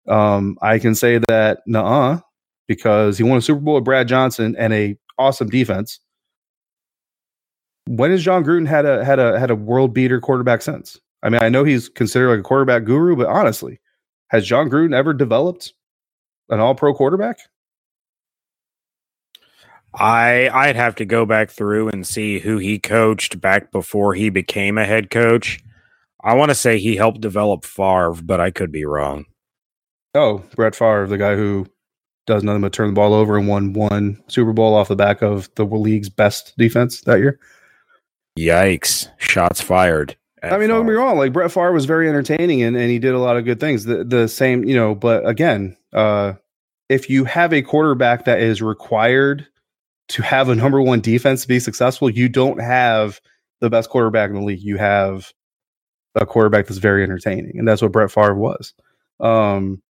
[0.08, 2.20] Um, I can say that nah,
[2.68, 6.00] because he won a Super Bowl with Brad Johnson and a awesome defense.
[7.88, 11.00] When has Jon Gruden had a had a had a world beater quarterback since?
[11.22, 13.80] I mean, I know he's considered like a quarterback guru, but honestly,
[14.28, 15.72] has Jon Gruden ever developed
[16.48, 17.38] an all pro quarterback?
[19.94, 24.30] I I'd have to go back through and see who he coached back before he
[24.30, 25.60] became a head coach.
[26.22, 29.26] I want to say he helped develop Favre, but I could be wrong.
[30.16, 31.66] Oh, Brett Favre, the guy who
[32.26, 35.22] does nothing but turn the ball over and won one Super Bowl off the back
[35.22, 37.38] of the league's best defense that year.
[38.38, 39.08] Yikes!
[39.18, 40.16] Shots fired.
[40.42, 41.16] I mean, don't get me wrong.
[41.16, 43.84] Like Brett Favre was very entertaining and, and he did a lot of good things.
[43.84, 44.94] The the same, you know.
[44.94, 46.34] But again, uh,
[46.88, 49.46] if you have a quarterback that is required
[50.08, 53.20] to have a number one defense to be successful, you don't have
[53.60, 54.60] the best quarterback in the league.
[54.60, 55.32] You have
[56.14, 58.74] a quarterback that's very entertaining, and that's what Brett Favre was.
[59.18, 59.82] Um,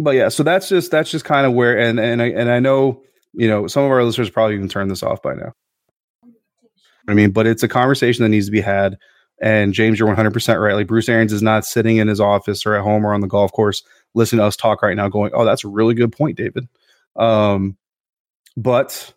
[0.00, 2.58] but yeah, so that's just that's just kind of where, and and I, and I
[2.58, 3.02] know
[3.34, 5.52] you know some of our listeners probably even turned this off by now.
[7.06, 8.96] I mean, but it's a conversation that needs to be had.
[9.42, 10.74] And James, you're 100% right.
[10.74, 13.26] Like Bruce Arians is not sitting in his office or at home or on the
[13.26, 13.82] golf course
[14.14, 16.66] listening to us talk right now, going, "Oh, that's a really good point, David."
[17.16, 17.76] Um,
[18.56, 19.12] but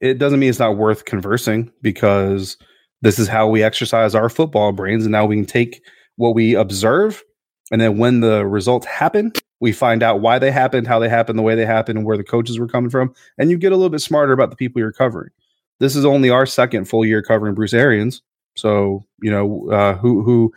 [0.00, 2.56] it doesn't mean it's not worth conversing because
[3.02, 5.82] this is how we exercise our football brains, and now we can take
[6.16, 7.22] what we observe,
[7.70, 11.38] and then when the results happen, we find out why they happened, how they happened,
[11.38, 13.76] the way they happened, and where the coaches were coming from, and you get a
[13.76, 15.30] little bit smarter about the people you're covering.
[15.78, 18.22] This is only our second full year covering Bruce Arians,
[18.54, 20.52] so you know uh, who who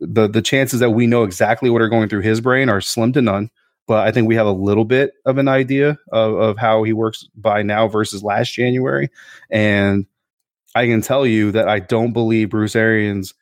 [0.00, 3.12] the the chances that we know exactly what are going through his brain are slim
[3.14, 3.50] to none.
[3.86, 6.92] But I think we have a little bit of an idea of, of how he
[6.92, 9.08] works by now versus last January,
[9.50, 10.06] and
[10.74, 13.34] I can tell you that I don't believe Bruce Arians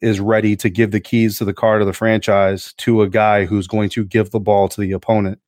[0.00, 3.44] is ready to give the keys to the car to the franchise to a guy
[3.44, 5.38] who's going to give the ball to the opponent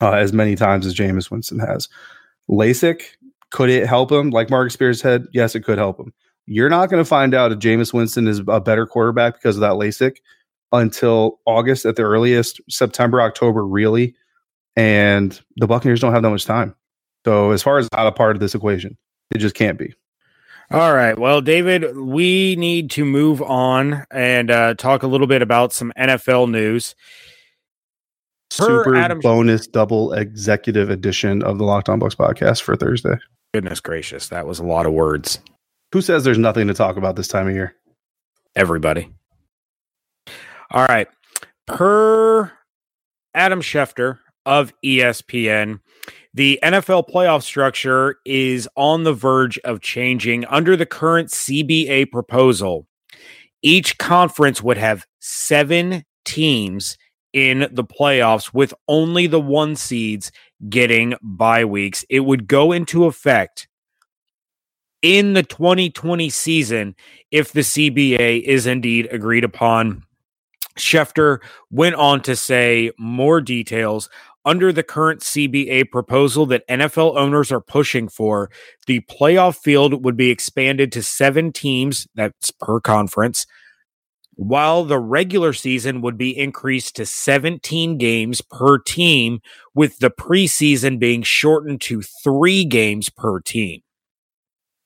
[0.00, 1.88] uh, as many times as Jameis Winston has.
[2.50, 3.02] LASIK,
[3.50, 4.30] could it help him?
[4.30, 6.12] Like Mark Spears said, yes, it could help him.
[6.46, 9.60] You're not going to find out if Jameis Winston is a better quarterback because of
[9.60, 10.16] that LASIK
[10.72, 14.14] until August at the earliest, September, October, really.
[14.76, 16.74] And the Buccaneers don't have that much time.
[17.24, 18.98] So, as far as not a part of this equation,
[19.34, 19.94] it just can't be.
[20.70, 21.18] All right.
[21.18, 25.92] Well, David, we need to move on and uh, talk a little bit about some
[25.96, 26.94] NFL news.
[28.50, 33.16] Super Adam, bonus double executive edition of the Locked On Bucs podcast for Thursday.
[33.52, 35.40] Goodness gracious, that was a lot of words.
[35.92, 37.74] Who says there's nothing to talk about this time of year?
[38.56, 39.12] Everybody.
[40.70, 41.08] All right.
[41.66, 42.50] Per
[43.34, 45.80] Adam Schefter of ESPN,
[46.32, 52.86] the NFL playoff structure is on the verge of changing under the current CBA proposal.
[53.62, 56.98] Each conference would have seven teams
[57.32, 60.32] in the playoffs with only the one seeds
[60.68, 62.04] getting bye weeks.
[62.08, 63.68] It would go into effect
[65.02, 66.94] in the 2020 season
[67.30, 70.04] if the CBA is indeed agreed upon.
[70.78, 71.38] Schefter
[71.70, 74.08] went on to say more details
[74.44, 78.50] under the current CBA proposal that NFL owners are pushing for,
[78.86, 83.46] the playoff field would be expanded to seven teams, that's per conference,
[84.36, 89.40] while the regular season would be increased to 17 games per team,
[89.74, 93.80] with the preseason being shortened to three games per team.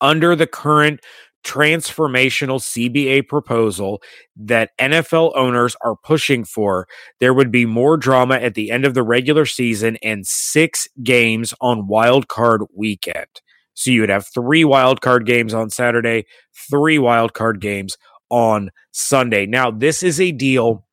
[0.00, 1.00] under the current
[1.49, 4.03] transformational CBA proposal
[4.36, 6.86] that NFL owners are pushing for,
[7.20, 11.55] there would be more drama at the end of the regular season and six games
[11.61, 13.40] on wild card weekend.
[13.72, 16.26] So you would have three wild card games on Saturday,
[16.70, 17.96] three wild card games
[18.28, 19.46] on Sunday.
[19.46, 20.84] Now, this is a deal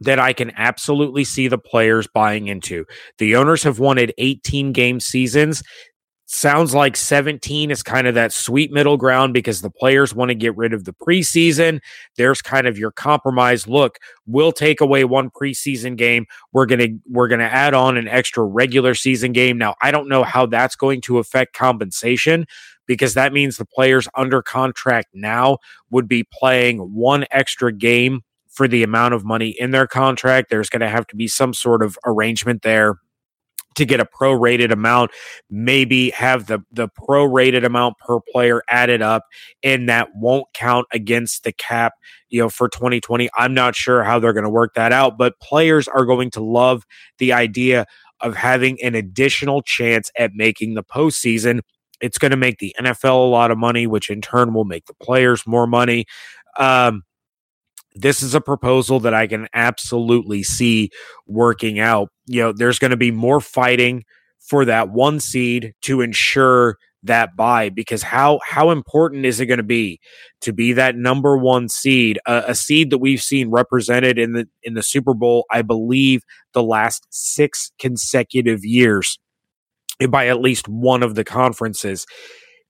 [0.00, 2.84] that I can absolutely see the players buying into.
[3.18, 5.62] The owners have wanted 18 game seasons
[6.32, 10.34] sounds like 17 is kind of that sweet middle ground because the players want to
[10.34, 11.80] get rid of the preseason.
[12.16, 13.68] There's kind of your compromise.
[13.68, 16.26] Look, we'll take away one preseason game.
[16.52, 19.58] We're going to we're going to add on an extra regular season game.
[19.58, 22.46] Now, I don't know how that's going to affect compensation
[22.86, 25.58] because that means the players under contract now
[25.90, 30.50] would be playing one extra game for the amount of money in their contract.
[30.50, 32.96] There's going to have to be some sort of arrangement there
[33.74, 35.10] to get a prorated amount,
[35.50, 39.24] maybe have the the prorated amount per player added up,
[39.62, 41.94] and that won't count against the cap.
[42.28, 45.38] You know, for 2020, I'm not sure how they're going to work that out, but
[45.40, 46.84] players are going to love
[47.18, 47.86] the idea
[48.20, 51.60] of having an additional chance at making the postseason.
[52.00, 54.86] It's going to make the NFL a lot of money, which in turn will make
[54.86, 56.06] the players more money.
[56.58, 57.02] Um,
[57.94, 60.90] this is a proposal that I can absolutely see
[61.26, 62.08] working out.
[62.26, 64.04] You know, there's going to be more fighting
[64.40, 69.58] for that one seed to ensure that bye because how how important is it going
[69.58, 69.98] to be
[70.40, 74.48] to be that number one seed a, a, seed that we've seen represented in the
[74.62, 76.22] in the Super Bowl I believe
[76.52, 79.18] the last 6 consecutive years
[80.08, 82.06] by at least one of the conferences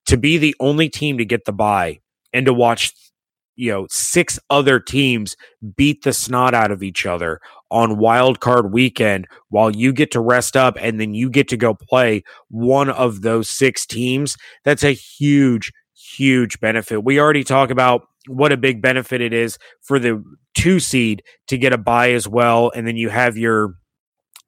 [0.06, 2.00] to be the only team to get the bye
[2.32, 2.94] and to watch
[3.57, 5.36] you know six other teams
[5.76, 7.40] beat the snot out of each other
[7.70, 11.57] on wild card weekend while you get to rest up and then you get to
[11.57, 15.72] go play one of those six teams that's a huge
[16.03, 17.05] huge benefit.
[17.05, 20.22] We already talk about what a big benefit it is for the
[20.55, 23.74] two seed to get a bye as well and then you have your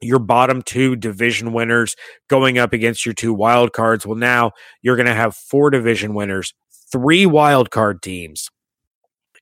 [0.00, 1.96] your bottom two division winners
[2.28, 4.06] going up against your two wild cards.
[4.06, 4.52] Well now
[4.82, 6.52] you're going to have four division winners
[6.92, 8.50] three wild card teams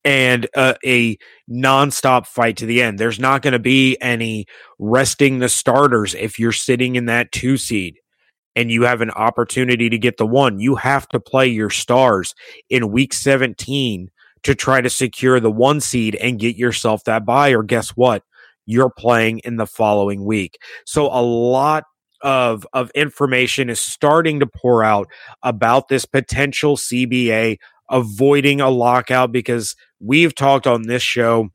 [0.04, 1.16] and uh, a
[1.50, 2.98] nonstop fight to the end.
[2.98, 4.46] There's not going to be any
[4.78, 7.96] resting the starters if you're sitting in that two seed
[8.54, 10.58] and you have an opportunity to get the one.
[10.58, 12.34] You have to play your stars
[12.68, 14.10] in week 17
[14.42, 17.50] to try to secure the one seed and get yourself that bye.
[17.50, 18.24] Or guess what?
[18.66, 20.58] You're playing in the following week.
[20.84, 21.84] So a lot
[22.22, 25.08] of of information is starting to pour out
[25.42, 27.58] about this potential CBA
[27.92, 31.50] avoiding a lockout because we've talked on this show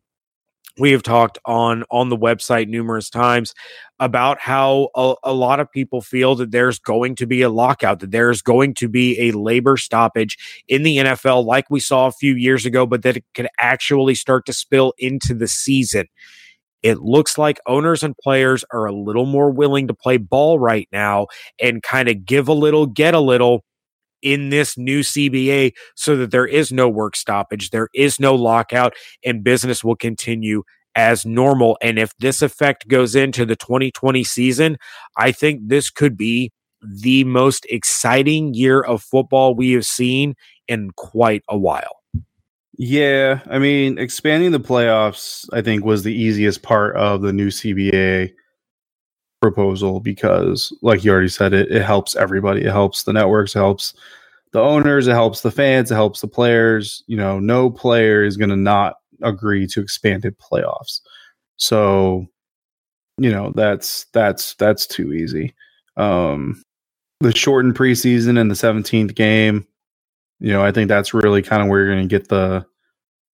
[0.79, 3.53] we have talked on on the website numerous times
[3.99, 7.99] about how a, a, lot of people feel that there's going to be a lockout
[7.99, 12.11] that there's going to be a labor stoppage in the NFL like we saw a
[12.11, 16.05] few years ago but that it could actually start to spill into the season.
[16.83, 20.87] It looks like owners and players are a little more willing to play ball right
[20.91, 21.27] now
[21.59, 23.63] and kind of give a little get a little
[24.21, 28.93] in this new CBA so that there is no work stoppage, there is no lockout,
[29.23, 30.63] and business will continue
[30.95, 31.77] as normal.
[31.81, 34.77] And if this effect goes into the 2020 season,
[35.15, 36.51] I think this could be
[36.81, 40.35] the most exciting year of football we have seen
[40.67, 41.97] in quite a while.
[42.79, 47.47] Yeah, I mean, expanding the playoffs, I think, was the easiest part of the new
[47.47, 48.31] CBA
[49.41, 52.61] proposal because, like you already said, it, it helps everybody.
[52.61, 53.93] It helps the networks, it helps
[54.51, 57.03] the owners, it helps the fans, it helps the players.
[57.07, 61.01] You know, no player is going to not agree to expanded playoffs.
[61.57, 62.27] So,
[63.17, 65.53] you know, that's that's that's too easy.
[65.97, 66.61] Um,
[67.19, 69.65] the shortened preseason and the 17th game,
[70.39, 72.65] you know, I think that's really kind of where you're going to get the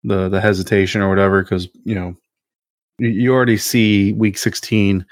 [0.03, 2.15] the the hesitation or whatever because you know
[2.99, 5.05] you, already see week 16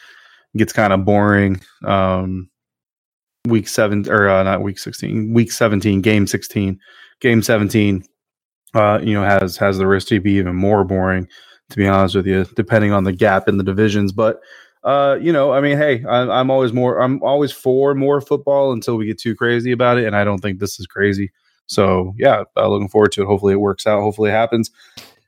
[0.57, 1.61] gets kind of boring.
[1.85, 2.49] Um,
[3.47, 6.79] week seven or uh, not week 16, week 17, game 16,
[7.19, 8.03] game 17,
[8.73, 11.27] uh, you know, has, has the risk to be even more boring,
[11.69, 14.11] to be honest with you, depending on the gap in the divisions.
[14.11, 14.41] But,
[14.83, 18.73] uh, you know, I mean, hey, I, I'm always more, I'm always for more football
[18.73, 20.05] until we get too crazy about it.
[20.05, 21.31] And I don't think this is crazy.
[21.67, 23.27] So yeah, uh, looking forward to it.
[23.27, 24.01] Hopefully it works out.
[24.01, 24.71] Hopefully it happens.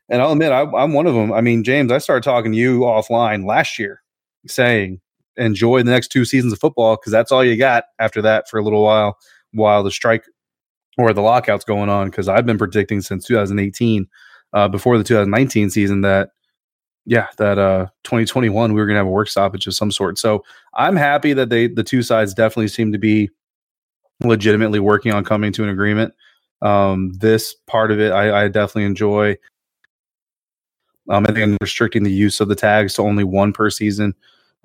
[0.08, 1.32] And I'll admit, I, I'm one of them.
[1.32, 4.02] I mean, James, I started talking to you offline last year
[4.46, 5.00] saying
[5.36, 8.58] enjoy the next two seasons of football because that's all you got after that for
[8.58, 9.18] a little while
[9.52, 10.24] while the strike
[10.98, 12.10] or the lockout's going on.
[12.10, 14.06] Because I've been predicting since 2018,
[14.52, 16.30] uh, before the 2019 season, that
[17.06, 20.18] yeah, that uh, 2021 we were going to have a work stoppage of some sort.
[20.18, 23.30] So I'm happy that they the two sides definitely seem to be
[24.22, 26.14] legitimately working on coming to an agreement.
[26.62, 29.36] Um, this part of it, I, I definitely enjoy.
[31.10, 34.14] Um, I think I'm restricting the use of the tags to only one per season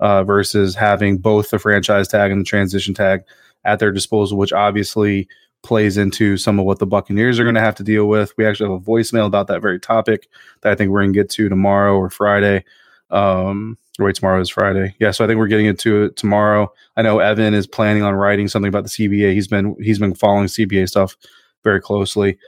[0.00, 3.22] uh, versus having both the franchise tag and the transition tag
[3.64, 5.28] at their disposal, which obviously
[5.62, 8.32] plays into some of what the Buccaneers are going to have to deal with.
[8.36, 10.28] We actually have a voicemail about that very topic
[10.62, 12.64] that I think we're going to get to tomorrow or Friday.
[13.10, 14.94] Um, wait, tomorrow is Friday.
[14.98, 16.72] Yeah, so I think we're getting into it tomorrow.
[16.96, 19.34] I know Evan is planning on writing something about the CBA.
[19.34, 21.16] He's been he's been following CBA stuff
[21.62, 22.38] very closely.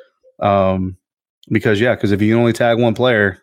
[0.41, 0.97] Um,
[1.51, 3.43] because yeah, because if you can only tag one player,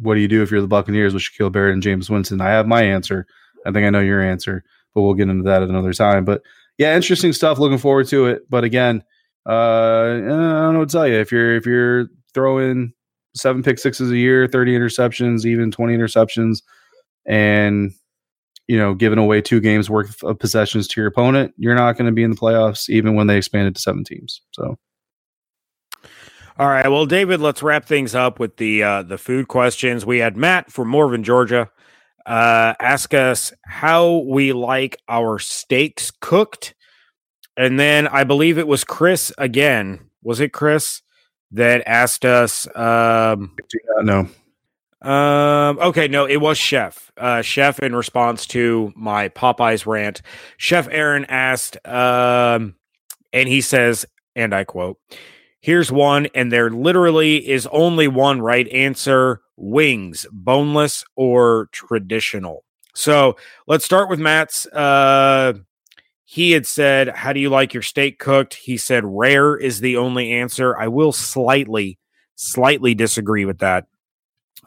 [0.00, 2.40] what do you do if you're the Buccaneers with Shaquille Barrett and Jameis Winston?
[2.40, 3.26] I have my answer.
[3.64, 4.64] I think I know your answer,
[4.94, 6.24] but we'll get into that at another time.
[6.24, 6.42] But
[6.78, 7.58] yeah, interesting stuff.
[7.58, 8.48] Looking forward to it.
[8.48, 9.02] But again,
[9.48, 11.14] uh, I don't know what to tell you.
[11.14, 12.92] If you're if you're throwing
[13.34, 16.62] seven pick sixes a year, thirty interceptions, even twenty interceptions,
[17.26, 17.92] and
[18.66, 22.06] you know giving away two games worth of possessions to your opponent, you're not going
[22.06, 24.42] to be in the playoffs, even when they expanded to seven teams.
[24.52, 24.76] So.
[26.58, 30.06] All right, well, David, let's wrap things up with the uh, the food questions.
[30.06, 31.70] We had Matt from Morven, Georgia,
[32.24, 36.74] uh, ask us how we like our steaks cooked,
[37.58, 40.08] and then I believe it was Chris again.
[40.22, 41.02] Was it Chris
[41.50, 42.66] that asked us?
[42.74, 43.54] Um,
[44.00, 44.26] no.
[45.02, 45.78] Um.
[45.78, 46.08] Okay.
[46.08, 47.12] No, it was Chef.
[47.18, 50.22] Uh, Chef in response to my Popeyes rant.
[50.56, 52.76] Chef Aaron asked, um,
[53.34, 54.98] and he says, and I quote
[55.66, 62.62] Here's one, and there literally is only one right answer wings, boneless or traditional.
[62.94, 63.36] So
[63.66, 64.66] let's start with Matt's.
[64.66, 65.54] Uh,
[66.24, 68.54] he had said, How do you like your steak cooked?
[68.54, 70.78] He said, Rare is the only answer.
[70.78, 71.98] I will slightly,
[72.36, 73.86] slightly disagree with that.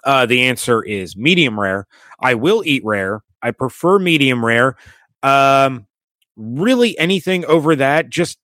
[0.04, 1.88] Uh, the answer is medium rare.
[2.20, 3.22] I will eat rare.
[3.41, 4.76] I prefer medium rare.
[5.24, 5.88] Um,
[6.36, 8.38] really, anything over that, just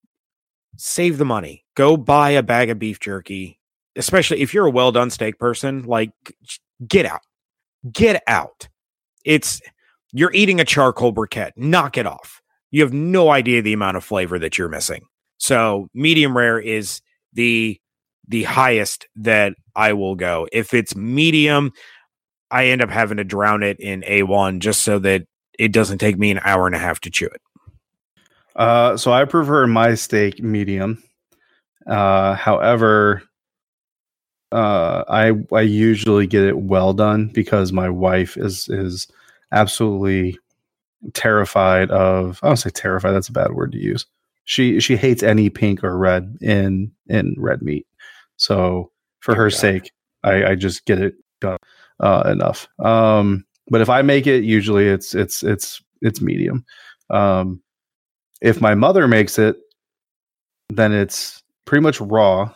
[0.78, 1.66] save the money.
[1.76, 3.60] Go buy a bag of beef jerky,
[3.96, 5.84] especially if you're a well done steak person.
[5.84, 6.12] Like,
[6.88, 7.22] get out,
[7.92, 8.68] get out.
[9.24, 9.62] It's
[10.12, 11.52] you're eating a charcoal briquette.
[11.56, 12.42] Knock it off.
[12.72, 15.06] You have no idea the amount of flavor that you're missing.
[15.38, 17.02] So, medium rare is
[17.34, 17.80] the
[18.28, 20.48] the highest that I will go.
[20.52, 21.72] If it's medium,
[22.52, 25.24] I end up having to drown it in A1 just so that
[25.60, 27.42] it doesn't take me an hour and a half to chew it.
[28.56, 31.04] Uh, so I prefer my steak medium.
[31.88, 33.24] Uh, however,
[34.52, 39.08] uh, I I usually get it well done because my wife is is
[39.52, 40.40] absolutely
[41.14, 42.40] terrified of.
[42.42, 43.12] I don't say terrified.
[43.12, 44.06] That's a bad word to use.
[44.46, 47.86] She she hates any pink or red in in red meat.
[48.38, 49.92] So for her sake,
[50.24, 51.58] I, I just get it done
[52.00, 52.68] uh, enough.
[52.80, 56.66] Um, but if I make it, usually it's it's it's it's medium.
[57.10, 57.62] Um,
[58.46, 59.58] if my mother makes it,
[60.70, 62.54] then it's pretty much raw.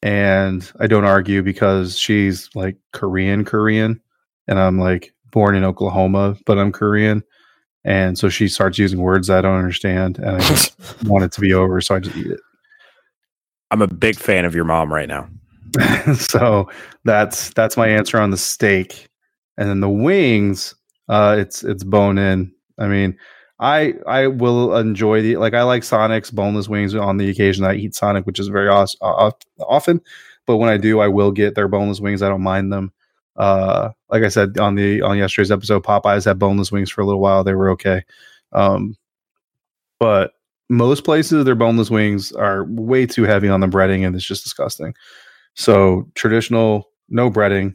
[0.00, 4.00] And I don't argue because she's like Korean, Korean.
[4.46, 7.24] And I'm like born in Oklahoma, but I'm Korean.
[7.84, 10.18] And so she starts using words I don't understand.
[10.18, 11.80] And I just want it to be over.
[11.80, 12.40] So I just eat it.
[13.72, 15.28] I'm a big fan of your mom right now.
[16.14, 16.70] so
[17.04, 19.08] that's that's my answer on the steak.
[19.58, 20.76] And then the wings,
[21.08, 22.52] uh, it's it's bone in.
[22.78, 23.18] I mean,
[23.58, 27.74] I I will enjoy the like I like Sonic's boneless wings on the occasion I
[27.74, 29.30] eat Sonic, which is very awesome, uh,
[29.60, 30.00] often.
[30.46, 32.22] But when I do, I will get their boneless wings.
[32.22, 32.92] I don't mind them.
[33.36, 37.06] Uh, like I said on the on yesterday's episode, Popeyes had boneless wings for a
[37.06, 37.44] little while.
[37.44, 38.02] They were okay.
[38.52, 38.96] Um,
[39.98, 40.32] but
[40.68, 44.44] most places their boneless wings are way too heavy on the breading and it's just
[44.44, 44.94] disgusting.
[45.54, 47.74] So traditional, no breading,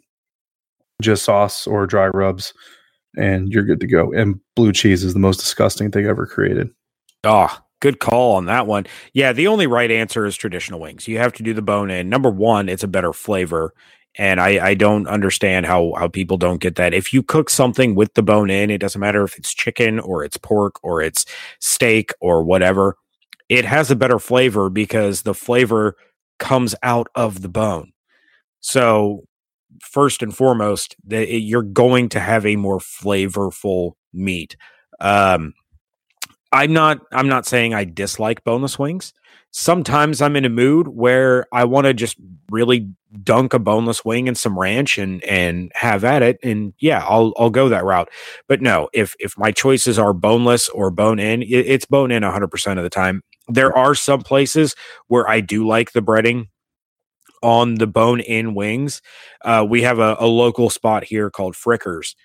[1.02, 2.54] just sauce or dry rubs
[3.18, 4.12] and you're good to go.
[4.14, 6.70] And blue cheese is the most disgusting thing ever created.
[7.24, 8.86] Oh, good call on that one.
[9.14, 11.08] Yeah, the only right answer is traditional wings.
[11.08, 12.10] You have to do the bone in.
[12.10, 13.74] Number one, it's a better flavor.
[14.16, 16.94] And I, I don't understand how, how people don't get that.
[16.94, 20.24] If you cook something with the bone in, it doesn't matter if it's chicken or
[20.24, 21.26] it's pork or it's
[21.60, 22.98] steak or whatever,
[23.48, 25.96] it has a better flavor because the flavor
[26.40, 27.94] comes out of the bone.
[28.60, 29.24] So
[29.82, 34.56] first and foremost that you're going to have a more flavorful meat.
[35.00, 35.54] Um,
[36.52, 39.14] I'm not I'm not saying I dislike boneless wings.
[39.52, 42.18] Sometimes I'm in a mood where I want to just
[42.50, 42.90] really
[43.24, 47.34] dunk a boneless wing in some ranch and and have at it and yeah, I'll
[47.38, 48.10] I'll go that route.
[48.48, 52.78] But no, if if my choices are boneless or bone in, it's bone in 100%
[52.78, 53.22] of the time.
[53.48, 54.76] There are some places
[55.08, 56.48] where I do like the breading
[57.42, 59.02] on the bone in wings.
[59.44, 62.16] Uh, we have a, a, local spot here called Frickers,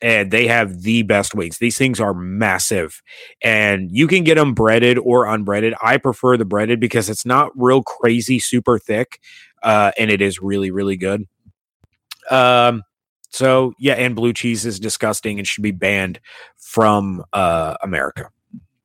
[0.00, 1.58] and they have the best wings.
[1.58, 3.02] These things are massive,
[3.42, 5.74] and you can get them breaded or unbreaded.
[5.82, 9.20] I prefer the breaded because it's not real crazy, super thick,
[9.62, 11.26] uh, and it is really, really good.
[12.30, 12.82] Um,
[13.30, 16.20] so yeah, and blue cheese is disgusting and should be banned
[16.58, 18.30] from uh, America.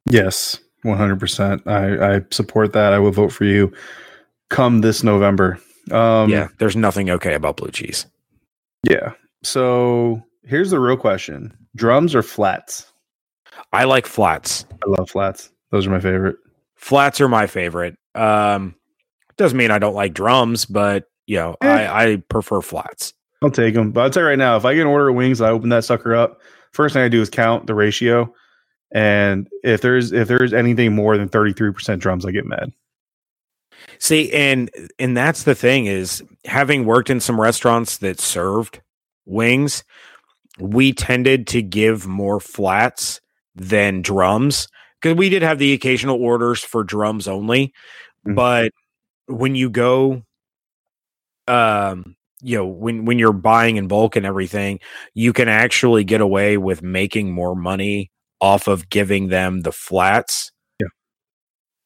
[0.09, 1.61] Yes, one hundred percent.
[1.67, 2.93] I I support that.
[2.93, 3.73] I will vote for you.
[4.49, 5.59] Come this November.
[5.91, 8.05] Um, yeah, there's nothing okay about blue cheese.
[8.83, 9.13] Yeah.
[9.43, 12.91] So here's the real question: drums or flats?
[13.73, 14.65] I like flats.
[14.85, 15.51] I love flats.
[15.71, 16.38] Those are my favorite.
[16.75, 17.97] Flats are my favorite.
[18.15, 18.75] Um,
[19.38, 21.67] doesn't mean I don't like drums, but you know, Eh.
[21.67, 23.13] I, I prefer flats.
[23.43, 23.91] I'll take them.
[23.91, 25.69] But I'll tell you right now, if I get an order of wings, I open
[25.69, 26.41] that sucker up.
[26.71, 28.33] First thing I do is count the ratio,
[28.91, 32.71] and if there's if there's anything more than thirty three percent drums, I get mad.
[33.99, 34.69] See, and
[34.99, 38.82] and that's the thing is having worked in some restaurants that served
[39.25, 39.84] wings,
[40.59, 43.21] we tended to give more flats
[43.55, 44.67] than drums
[45.01, 47.73] because we did have the occasional orders for drums only,
[48.28, 48.36] Mhm.
[48.36, 48.71] but
[49.28, 50.23] when you go
[51.47, 54.80] um you know when when you're buying in bulk and everything
[55.13, 58.11] you can actually get away with making more money
[58.41, 60.88] off of giving them the flats Yeah.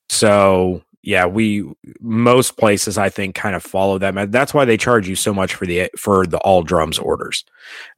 [0.10, 1.64] so yeah we
[2.00, 5.56] most places i think kind of follow that that's why they charge you so much
[5.56, 7.44] for the for the all drums orders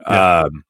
[0.10, 0.42] Yeah.
[0.42, 0.64] um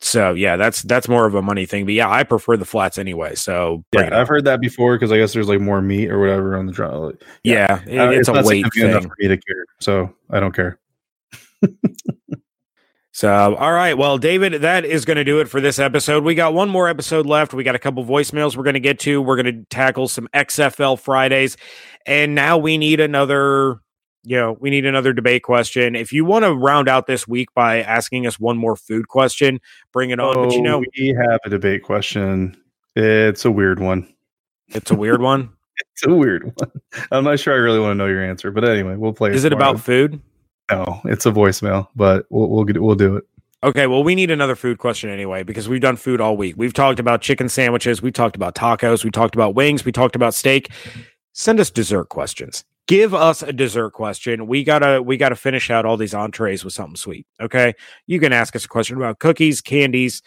[0.00, 2.98] so yeah that's that's more of a money thing but yeah i prefer the flats
[2.98, 4.20] anyway so Yeah.
[4.20, 6.72] I've heard that before because I guess there's like more meat or whatever on the
[6.72, 7.16] drum.
[7.42, 10.78] yeah, it- Uh, it's, a weight thing for me to care, so I don't care.
[13.16, 13.96] So, all right.
[13.96, 16.24] Well, David, that is going to do it for this episode.
[16.24, 17.54] We got one more episode left.
[17.54, 19.22] We got a couple voicemails we're going to get to.
[19.22, 21.56] We're going to tackle some XFL Fridays.
[22.06, 23.78] And now we need another,
[24.24, 25.94] you know, we need another debate question.
[25.94, 29.60] If you want to round out this week by asking us one more food question,
[29.92, 30.34] bring it on.
[30.34, 32.56] but you Oh, know, we have a debate question.
[32.96, 34.12] It's a weird one.
[34.70, 35.50] it's a weird one.
[35.92, 36.70] It's a weird one.
[37.12, 39.32] I'm not sure I really want to know your answer, but anyway, we'll play.
[39.32, 39.70] Is it tomorrow.
[39.72, 40.20] about food?
[40.70, 43.24] No, it's a voicemail, but we'll we'll get we'll do it.
[43.62, 46.54] Okay, well, we need another food question anyway because we've done food all week.
[46.58, 50.16] We've talked about chicken sandwiches, we talked about tacos, we talked about wings, we talked
[50.16, 50.70] about steak.
[51.32, 52.64] Send us dessert questions.
[52.86, 54.46] Give us a dessert question.
[54.46, 57.26] We gotta we gotta finish out all these entrees with something sweet.
[57.40, 57.72] Okay,
[58.06, 60.22] you can ask us a question about cookies, candies,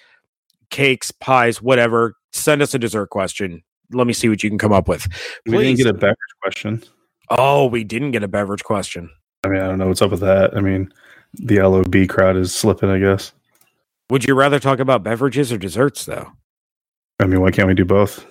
[0.71, 2.15] cakes, pies, whatever.
[2.31, 3.63] Send us a dessert question.
[3.91, 5.07] Let me see what you can come up with.
[5.45, 6.83] We didn't get a beverage question.
[7.29, 9.11] Oh, we didn't get a beverage question.
[9.47, 10.55] I mean, I don't know what's up with that.
[10.55, 10.91] I mean,
[11.33, 12.89] the LOB crowd is slipping.
[12.89, 13.33] I guess.
[14.09, 16.31] Would you rather talk about beverages or desserts though?
[17.19, 18.25] I mean, why can't we do both?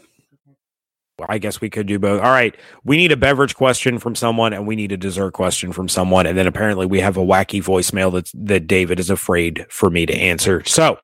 [1.18, 2.20] Well, I guess we could do both.
[2.20, 2.54] All right.
[2.84, 6.26] We need a beverage question from someone and we need a dessert question from someone.
[6.26, 10.04] And then apparently we have a wacky voicemail that, that David is afraid for me
[10.04, 10.62] to answer.
[10.64, 10.98] So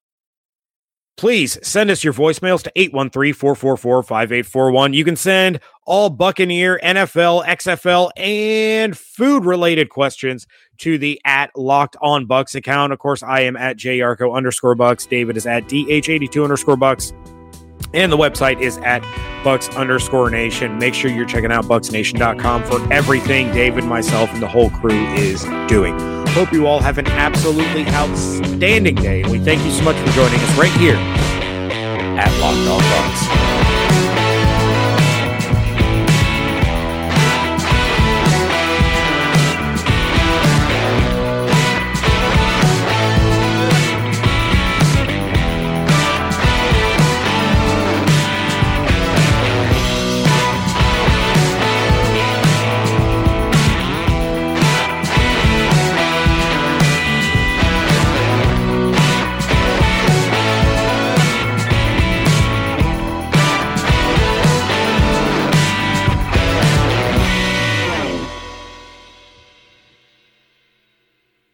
[1.16, 4.94] please send us your voicemails to 813-444-5841.
[4.94, 10.46] You can send all Buccaneer, NFL, XFL, and food related questions
[10.78, 12.92] to the at locked on bucs account.
[12.92, 15.08] Of course, I am at jarco underscore bucs.
[15.08, 17.12] David is at dh82 underscore bucs.
[17.94, 19.02] And the website is at
[19.44, 20.78] Bucs underscore nation.
[20.78, 25.44] Make sure you're checking out BucsNation.com for everything David, myself, and the whole crew is
[25.68, 26.21] doing.
[26.32, 29.20] Hope you all have an absolutely outstanding day.
[29.20, 30.96] And we thank you so much for joining us right here
[32.16, 33.51] at Locked On Bucs.